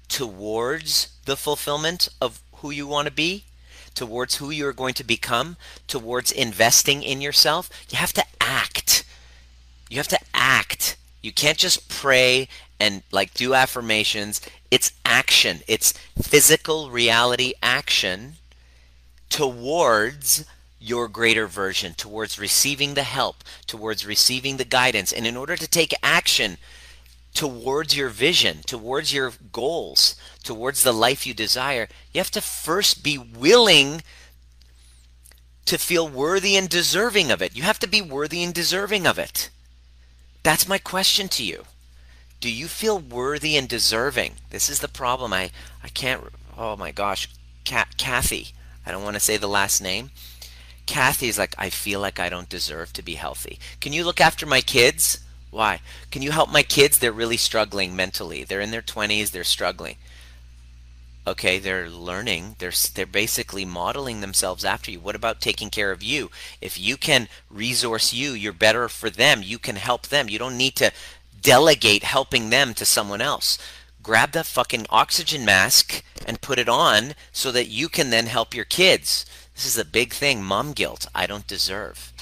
towards 0.08 1.08
the 1.24 1.36
fulfillment 1.36 2.08
of 2.20 2.40
who 2.58 2.70
you 2.70 2.86
want 2.86 3.06
to 3.06 3.12
be, 3.12 3.44
towards 3.94 4.36
who 4.36 4.50
you're 4.50 4.72
going 4.72 4.94
to 4.94 5.04
become, 5.04 5.56
towards 5.88 6.30
investing 6.30 7.02
in 7.02 7.20
yourself, 7.20 7.68
you 7.90 7.98
have 7.98 8.12
to 8.12 8.24
act. 8.40 9.04
You 9.90 9.96
have 9.96 10.08
to 10.08 10.20
act. 10.32 10.96
You 11.20 11.32
can't 11.32 11.58
just 11.58 11.88
pray 11.88 12.48
and 12.78 13.02
like 13.10 13.34
do 13.34 13.54
affirmations. 13.54 14.40
It's 14.70 14.92
action. 15.04 15.60
It's 15.66 15.92
physical 16.20 16.90
reality 16.90 17.54
action 17.60 18.34
towards 19.28 20.44
your 20.78 21.08
greater 21.08 21.46
version, 21.46 21.94
towards 21.94 22.38
receiving 22.38 22.94
the 22.94 23.02
help, 23.02 23.42
towards 23.66 24.06
receiving 24.06 24.56
the 24.56 24.64
guidance. 24.64 25.12
And 25.12 25.26
in 25.26 25.36
order 25.36 25.56
to 25.56 25.68
take 25.68 25.94
action, 26.02 26.58
towards 27.34 27.96
your 27.96 28.08
vision, 28.08 28.58
towards 28.66 29.12
your 29.12 29.32
goals, 29.52 30.16
towards 30.42 30.82
the 30.82 30.92
life 30.92 31.26
you 31.26 31.34
desire, 31.34 31.88
you 32.12 32.18
have 32.18 32.30
to 32.32 32.40
first 32.40 33.02
be 33.02 33.18
willing 33.18 34.02
to 35.66 35.76
feel 35.78 36.08
worthy 36.08 36.56
and 36.56 36.68
deserving 36.68 37.30
of 37.30 37.42
it. 37.42 37.56
You 37.56 37.62
have 37.64 37.78
to 37.80 37.88
be 37.88 38.00
worthy 38.00 38.42
and 38.42 38.54
deserving 38.54 39.06
of 39.06 39.18
it. 39.18 39.50
That's 40.42 40.68
my 40.68 40.78
question 40.78 41.28
to 41.30 41.44
you. 41.44 41.64
Do 42.40 42.50
you 42.50 42.68
feel 42.68 42.98
worthy 42.98 43.56
and 43.56 43.68
deserving? 43.68 44.34
This 44.50 44.68
is 44.68 44.80
the 44.80 44.88
problem. 44.88 45.32
I, 45.32 45.50
I 45.82 45.88
can't, 45.88 46.22
oh 46.56 46.76
my 46.76 46.92
gosh, 46.92 47.28
Kathy, 47.64 48.48
I 48.86 48.92
don't 48.92 49.02
want 49.02 49.14
to 49.14 49.20
say 49.20 49.36
the 49.36 49.48
last 49.48 49.82
name. 49.82 50.10
Kathy's 50.86 51.38
like, 51.38 51.54
I 51.58 51.70
feel 51.70 52.00
like 52.00 52.18
I 52.18 52.28
don't 52.28 52.48
deserve 52.48 52.92
to 52.94 53.02
be 53.02 53.14
healthy. 53.14 53.58
Can 53.80 53.92
you 53.92 54.04
look 54.04 54.20
after 54.20 54.46
my 54.46 54.60
kids? 54.60 55.18
Why? 55.50 55.80
Can 56.10 56.22
you 56.22 56.32
help 56.32 56.50
my 56.50 56.62
kids? 56.62 56.98
They're 56.98 57.12
really 57.12 57.36
struggling 57.36 57.96
mentally. 57.96 58.44
They're 58.44 58.60
in 58.60 58.70
their 58.70 58.82
20s, 58.82 59.30
they're 59.30 59.44
struggling. 59.44 59.96
Okay, 61.28 61.58
they're 61.58 61.90
learning. 61.90 62.54
They're 62.58 62.72
they're 62.94 63.04
basically 63.04 63.64
modeling 63.64 64.20
themselves 64.20 64.64
after 64.64 64.92
you. 64.92 65.00
What 65.00 65.16
about 65.16 65.40
taking 65.40 65.70
care 65.70 65.90
of 65.90 66.02
you? 66.02 66.30
If 66.60 66.78
you 66.78 66.96
can 66.96 67.28
resource 67.50 68.12
you, 68.12 68.30
you're 68.30 68.52
better 68.52 68.88
for 68.88 69.10
them. 69.10 69.42
You 69.42 69.58
can 69.58 69.74
help 69.74 70.06
them. 70.06 70.28
You 70.28 70.38
don't 70.38 70.56
need 70.56 70.76
to 70.76 70.92
delegate 71.40 72.04
helping 72.04 72.50
them 72.50 72.74
to 72.74 72.84
someone 72.84 73.20
else. 73.20 73.58
Grab 74.04 74.32
that 74.32 74.46
fucking 74.46 74.86
oxygen 74.88 75.44
mask 75.44 76.04
and 76.24 76.40
put 76.40 76.60
it 76.60 76.68
on 76.68 77.14
so 77.32 77.50
that 77.50 77.66
you 77.66 77.88
can 77.88 78.10
then 78.10 78.26
help 78.26 78.54
your 78.54 78.64
kids. 78.64 79.26
This 79.56 79.64
is 79.64 79.78
a 79.78 79.86
big 79.86 80.12
thing, 80.12 80.44
mom 80.44 80.74
guilt. 80.74 81.06
I 81.14 81.26
don't 81.26 81.46
deserve. 81.46 82.12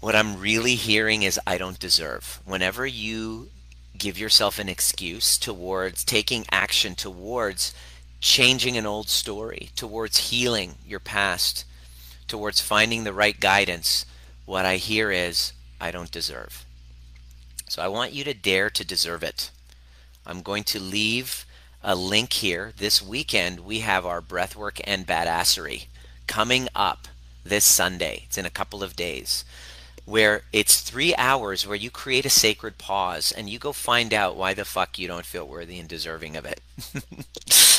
What 0.00 0.14
I'm 0.14 0.38
really 0.38 0.74
hearing 0.74 1.22
is 1.22 1.40
I 1.46 1.56
don't 1.56 1.78
deserve. 1.78 2.40
Whenever 2.44 2.86
you 2.86 3.48
give 3.96 4.18
yourself 4.18 4.58
an 4.58 4.68
excuse 4.68 5.38
towards 5.38 6.04
taking 6.04 6.44
action 6.52 6.94
towards 6.94 7.72
changing 8.20 8.76
an 8.76 8.84
old 8.84 9.08
story, 9.08 9.70
towards 9.74 10.28
healing 10.30 10.74
your 10.86 11.00
past, 11.00 11.64
towards 12.26 12.60
finding 12.60 13.04
the 13.04 13.12
right 13.14 13.40
guidance, 13.40 14.04
what 14.44 14.66
I 14.66 14.76
hear 14.76 15.10
is 15.10 15.54
I 15.80 15.90
don't 15.90 16.10
deserve. 16.10 16.66
So 17.68 17.80
I 17.80 17.88
want 17.88 18.12
you 18.12 18.22
to 18.24 18.34
dare 18.34 18.68
to 18.68 18.84
deserve 18.84 19.22
it. 19.22 19.50
I'm 20.26 20.42
going 20.42 20.64
to 20.64 20.78
leave 20.78 21.46
a 21.82 21.94
link 21.94 22.32
here. 22.34 22.72
This 22.76 23.02
weekend, 23.02 23.60
we 23.60 23.80
have 23.80 24.04
our 24.04 24.20
breathwork 24.20 24.80
and 24.84 25.06
badassery 25.06 25.86
coming 26.26 26.68
up 26.74 27.08
this 27.44 27.64
Sunday. 27.64 28.24
It's 28.26 28.38
in 28.38 28.46
a 28.46 28.50
couple 28.50 28.82
of 28.82 28.96
days 28.96 29.44
where 30.08 30.42
it's 30.54 30.80
three 30.80 31.14
hours 31.16 31.66
where 31.66 31.76
you 31.76 31.90
create 31.90 32.24
a 32.24 32.30
sacred 32.30 32.78
pause 32.78 33.30
and 33.30 33.50
you 33.50 33.58
go 33.58 33.72
find 33.72 34.14
out 34.14 34.36
why 34.36 34.54
the 34.54 34.64
fuck 34.64 34.98
you 34.98 35.06
don't 35.06 35.26
feel 35.26 35.46
worthy 35.46 35.78
and 35.78 35.86
deserving 35.88 36.34
of 36.34 36.46
it. 36.46 36.60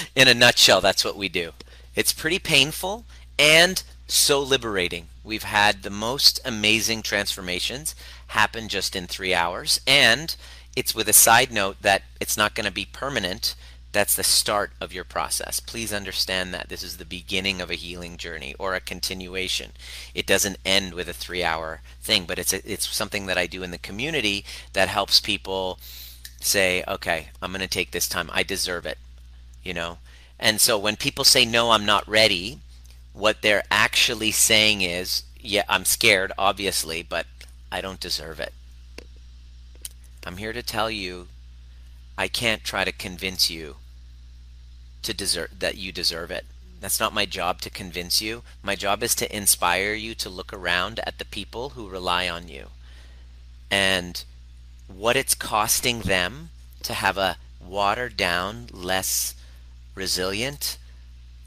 In 0.15 0.27
a 0.27 0.35
nutshell, 0.35 0.79
that's 0.79 1.03
what 1.03 1.17
we 1.17 1.27
do. 1.27 1.53
It's 1.95 2.13
pretty 2.13 2.37
painful 2.37 3.05
and 3.39 3.81
so 4.07 4.39
liberating. 4.41 5.07
We've 5.23 5.43
had 5.43 5.81
the 5.81 5.89
most 5.89 6.39
amazing 6.45 7.01
transformations 7.01 7.95
happen 8.27 8.67
just 8.67 8.95
in 8.95 9.07
three 9.07 9.33
hours, 9.33 9.81
and 9.87 10.35
it's 10.75 10.93
with 10.93 11.07
a 11.09 11.13
side 11.13 11.51
note 11.51 11.77
that 11.81 12.03
it's 12.19 12.37
not 12.37 12.55
going 12.55 12.65
to 12.65 12.71
be 12.71 12.85
permanent 12.85 13.55
that's 13.91 14.15
the 14.15 14.23
start 14.23 14.71
of 14.79 14.93
your 14.93 15.03
process. 15.03 15.59
Please 15.59 15.91
understand 15.91 16.53
that 16.53 16.69
this 16.69 16.83
is 16.83 16.97
the 16.97 17.05
beginning 17.05 17.59
of 17.59 17.71
a 17.71 17.75
healing 17.75 18.17
journey 18.17 18.55
or 18.59 18.75
a 18.75 18.79
continuation. 18.79 19.71
It 20.13 20.27
doesn't 20.27 20.59
end 20.63 20.93
with 20.93 21.09
a 21.09 21.13
3-hour 21.13 21.81
thing, 22.01 22.25
but 22.25 22.37
it's 22.37 22.53
a, 22.53 22.71
it's 22.71 22.87
something 22.87 23.25
that 23.25 23.37
I 23.37 23.47
do 23.47 23.63
in 23.63 23.71
the 23.71 23.79
community 23.79 24.45
that 24.73 24.89
helps 24.89 25.19
people 25.19 25.79
say, 26.39 26.83
"Okay, 26.87 27.29
I'm 27.41 27.51
going 27.51 27.61
to 27.61 27.67
take 27.67 27.91
this 27.91 28.07
time. 28.07 28.29
I 28.31 28.43
deserve 28.43 28.85
it." 28.85 28.99
You 29.63 29.73
know? 29.73 29.97
And 30.39 30.61
so 30.61 30.77
when 30.77 30.95
people 30.95 31.23
say, 31.23 31.43
"No, 31.43 31.71
I'm 31.71 31.85
not 31.85 32.07
ready," 32.07 32.59
what 33.13 33.41
they're 33.41 33.63
actually 33.71 34.31
saying 34.31 34.81
is, 34.81 35.23
"Yeah, 35.39 35.63
I'm 35.67 35.83
scared, 35.83 36.31
obviously, 36.37 37.01
but 37.01 37.25
I 37.71 37.81
don't 37.81 37.99
deserve 37.99 38.39
it." 38.39 38.53
I'm 40.25 40.37
here 40.37 40.53
to 40.53 40.61
tell 40.61 40.91
you 40.91 41.27
I 42.19 42.27
can't 42.27 42.63
try 42.63 42.83
to 42.83 42.91
convince 42.91 43.49
you 43.49 43.77
to 45.01 45.13
deserve 45.13 45.59
that 45.59 45.77
you 45.77 45.91
deserve 45.91 46.29
it. 46.29 46.45
That's 46.81 46.99
not 46.99 47.13
my 47.13 47.25
job 47.25 47.61
to 47.61 47.69
convince 47.69 48.21
you. 48.21 48.43
My 48.61 48.75
job 48.75 49.01
is 49.01 49.15
to 49.15 49.35
inspire 49.35 49.93
you 49.93 50.13
to 50.15 50.29
look 50.29 50.53
around 50.53 50.99
at 51.07 51.17
the 51.17 51.25
people 51.25 51.69
who 51.69 51.89
rely 51.89 52.29
on 52.29 52.47
you 52.47 52.67
and 53.71 54.23
what 54.87 55.15
it's 55.15 55.33
costing 55.33 56.01
them 56.01 56.49
to 56.83 56.93
have 56.93 57.17
a 57.17 57.37
watered 57.59 58.15
down, 58.15 58.67
less 58.71 59.35
resilient 59.95 60.77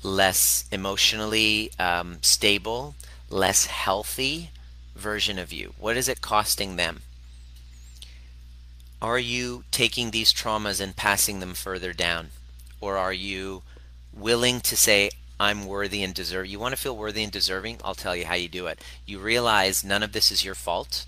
less 0.03 0.65
emotionally 0.73 1.71
um, 1.79 2.19
stable, 2.23 2.95
less 3.31 3.67
healthy 3.67 4.51
version 4.97 5.39
of 5.39 5.53
you? 5.53 5.75
What 5.79 5.97
is 5.97 6.09
it 6.09 6.21
costing 6.21 6.77
them? 6.77 7.03
Are 9.03 9.19
you 9.19 9.65
taking 9.73 10.12
these 10.12 10.33
traumas 10.33 10.81
and 10.81 10.95
passing 10.95 11.41
them 11.41 11.55
further 11.55 11.93
down? 11.93 12.29
Or 12.81 12.97
are 12.97 13.12
you 13.12 13.62
willing 14.12 14.61
to 14.61 14.77
say, 14.77 15.11
I'm 15.41 15.67
worthy 15.67 16.05
and 16.05 16.15
deserve. 16.15 16.47
You 16.47 16.61
want 16.61 16.73
to 16.73 16.81
feel 16.81 16.97
worthy 16.97 17.25
and 17.25 17.33
deserving? 17.33 17.79
I'll 17.83 17.97
tell 17.97 18.15
you 18.15 18.27
how 18.27 18.35
you 18.35 18.49
do 18.49 18.69
it. 18.69 18.81
You 19.05 19.19
realize 19.19 19.83
none 19.83 20.05
of 20.05 20.12
this 20.12 20.31
is 20.31 20.45
your 20.45 20.55
fault. 20.55 21.05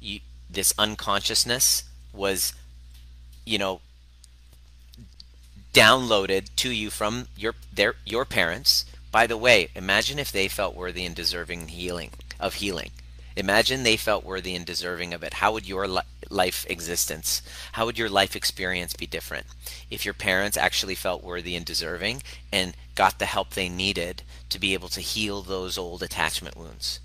You, 0.00 0.18
this 0.50 0.74
unconsciousness 0.76 1.84
was, 2.12 2.52
you 3.46 3.58
know, 3.58 3.80
downloaded 5.72 6.48
to 6.56 6.70
you 6.70 6.90
from 6.90 7.28
your 7.36 7.54
their 7.72 7.94
your 8.04 8.24
parents. 8.24 8.84
By 9.12 9.28
the 9.28 9.36
way, 9.36 9.68
imagine 9.76 10.18
if 10.18 10.32
they 10.32 10.48
felt 10.48 10.74
worthy 10.74 11.04
and 11.04 11.14
deserving 11.14 11.68
healing 11.68 12.10
of 12.40 12.54
healing. 12.54 12.90
Imagine 13.36 13.82
they 13.82 13.96
felt 13.96 14.24
worthy 14.24 14.54
and 14.54 14.66
deserving 14.66 15.14
of 15.14 15.22
it. 15.22 15.34
How 15.34 15.52
would 15.52 15.66
your 15.68 15.88
li- 15.88 16.02
life 16.30 16.66
existence, 16.68 17.42
how 17.72 17.86
would 17.86 17.98
your 17.98 18.08
life 18.08 18.34
experience 18.34 18.94
be 18.94 19.06
different 19.06 19.46
if 19.90 20.04
your 20.04 20.14
parents 20.14 20.56
actually 20.56 20.94
felt 20.94 21.22
worthy 21.22 21.54
and 21.54 21.64
deserving 21.64 22.22
and 22.50 22.74
got 22.94 23.18
the 23.18 23.26
help 23.26 23.50
they 23.50 23.68
needed 23.68 24.22
to 24.48 24.58
be 24.58 24.74
able 24.74 24.88
to 24.88 25.00
heal 25.00 25.42
those 25.42 25.78
old 25.78 26.02
attachment 26.02 26.56
wounds? 26.56 27.00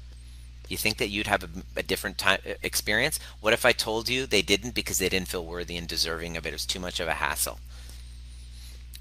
You 0.68 0.78
think 0.78 0.98
that 0.98 1.10
you'd 1.10 1.28
have 1.28 1.44
a, 1.44 1.50
a 1.78 1.84
different 1.84 2.18
time 2.18 2.40
experience? 2.62 3.20
What 3.40 3.54
if 3.54 3.66
I 3.66 3.72
told 3.72 4.10
you 4.10 4.26
they 4.26 4.42
didn't 4.42 4.76
because 4.76 4.98
they 4.98 5.10
didn't 5.10 5.30
feel 5.30 5.46
worthy 5.46 5.78
and 5.78 5.88
deserving 5.88 6.36
of 6.36 6.46
it? 6.46 6.50
It 6.50 6.54
was 6.54 6.66
too 6.66 6.80
much 6.80 7.00
of 7.00 7.08
a 7.08 7.14
hassle. 7.14 7.60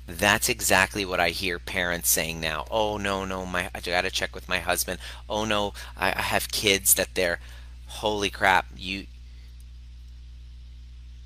That's 0.06 0.48
exactly 0.48 1.04
what 1.04 1.18
I 1.18 1.30
hear 1.30 1.58
parents 1.58 2.08
saying 2.08 2.40
now. 2.40 2.66
Oh 2.70 2.96
no, 2.96 3.24
no, 3.24 3.44
my 3.44 3.70
I 3.74 3.80
got 3.80 4.02
to 4.02 4.10
check 4.10 4.34
with 4.34 4.48
my 4.48 4.60
husband. 4.60 5.00
Oh 5.28 5.44
no, 5.44 5.74
I, 5.96 6.10
I 6.10 6.22
have 6.22 6.52
kids 6.52 6.94
that 6.94 7.14
they're 7.14 7.40
holy 7.86 8.30
crap, 8.30 8.66
you 8.76 9.06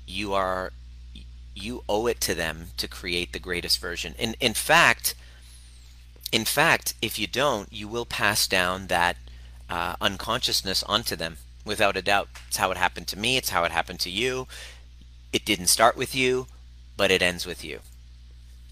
you 0.07 0.33
are 0.33 0.71
you 1.53 1.83
owe 1.87 2.07
it 2.07 2.19
to 2.21 2.33
them 2.33 2.67
to 2.77 2.87
create 2.87 3.33
the 3.33 3.39
greatest 3.39 3.79
version. 3.79 4.15
In 4.17 4.35
in 4.39 4.53
fact, 4.53 5.15
in 6.31 6.45
fact, 6.45 6.93
if 7.01 7.19
you 7.19 7.27
don't, 7.27 7.71
you 7.71 7.87
will 7.87 8.05
pass 8.05 8.47
down 8.47 8.87
that 8.87 9.17
uh, 9.69 9.95
unconsciousness 10.01 10.83
onto 10.83 11.15
them 11.15 11.37
without 11.65 11.97
a 11.97 12.01
doubt. 12.01 12.29
It's 12.47 12.57
how 12.57 12.71
it 12.71 12.77
happened 12.77 13.07
to 13.09 13.19
me. 13.19 13.37
It's 13.37 13.49
how 13.49 13.63
it 13.63 13.71
happened 13.71 13.99
to 14.01 14.09
you. 14.09 14.47
It 15.31 15.45
didn't 15.45 15.67
start 15.67 15.95
with 15.95 16.15
you, 16.15 16.47
but 16.97 17.11
it 17.11 17.21
ends 17.21 17.45
with 17.45 17.63
you. 17.63 17.79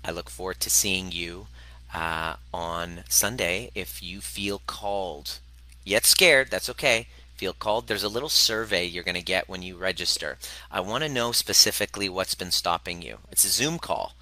I 0.04 0.12
look 0.12 0.30
forward 0.30 0.60
to 0.62 0.70
seeing 0.70 1.12
you 1.12 1.48
uh, 1.94 2.36
on 2.54 3.04
Sunday 3.10 3.72
if 3.76 4.02
you 4.02 4.22
feel 4.22 4.62
called. 4.66 5.40
Yet 5.84 6.06
scared, 6.06 6.50
that's 6.50 6.70
okay. 6.70 7.08
Feel 7.36 7.54
called. 7.54 7.88
There's 7.88 8.04
a 8.04 8.10
little 8.10 8.30
survey 8.30 8.86
you're 8.86 9.04
going 9.04 9.16
to 9.16 9.22
get 9.22 9.50
when 9.50 9.62
you 9.62 9.78
register. 9.78 10.38
I 10.72 10.82
want 10.82 11.04
to 11.04 11.10
know 11.10 11.32
specifically 11.32 12.10
what's 12.10 12.36
been 12.36 12.52
stopping 12.52 13.02
you. 13.02 13.20
It's 13.32 13.46
a 13.46 13.50
Zoom 13.50 13.80
call. 13.80 14.14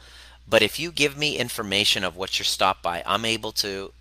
But 0.50 0.62
if 0.62 0.80
you 0.80 0.92
give 0.92 1.18
me 1.18 1.38
information 1.38 2.04
of 2.04 2.16
what 2.16 2.40
you're 2.40 2.46
stopped 2.46 2.82
by, 2.82 3.04
I'm 3.06 3.26
able 3.26 3.52
to 3.54 3.92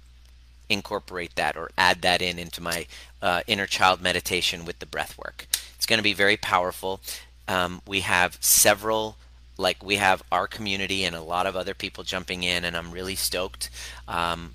incorporate 0.69 1.35
that 1.37 1.57
or 1.57 1.71
add 1.77 2.03
that 2.03 2.23
in 2.23 2.39
into 2.39 2.61
my 2.61 2.87
uh, 3.23 3.43
inner 3.47 3.67
child 3.67 4.01
meditation 4.01 4.65
with 4.65 4.79
the 4.79 4.87
breath 4.87 5.17
work. 5.19 5.47
It's 5.77 5.87
going 5.87 5.99
to 5.99 6.05
be 6.05 6.13
very 6.13 6.37
powerful. 6.37 7.01
Um, 7.49 7.83
we 7.87 8.01
have 8.01 8.39
several 8.41 9.17
like 9.59 9.83
we 9.83 9.97
have 9.97 10.23
our 10.31 10.47
community 10.47 11.05
and 11.05 11.17
a 11.17 11.23
lot 11.23 11.47
of 11.47 11.57
other 11.57 11.75
people 11.75 12.05
jumping 12.05 12.43
in 12.43 12.65
and 12.65 12.77
i'm 12.77 12.91
really 12.91 13.17
stoked. 13.17 13.71
Um, 14.09 14.55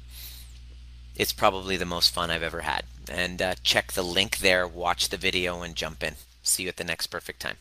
it's 1.15 1.33
probably 1.33 1.77
the 1.77 1.85
most 1.85 2.13
fun 2.13 2.29
i've 2.31 2.43
ever 2.43 2.61
had. 2.61 2.83
And 3.09 3.41
uh, 3.41 3.55
check 3.63 3.93
the 3.93 4.03
link 4.03 4.37
there 4.37 4.67
watch 4.67 5.09
the 5.09 5.17
video 5.17 5.61
and 5.61 5.75
jump 5.75 6.03
in. 6.03 6.15
See 6.43 6.63
you 6.63 6.69
at 6.69 6.77
the 6.77 6.83
next 6.83 7.07
perfect 7.07 7.41
time 7.41 7.57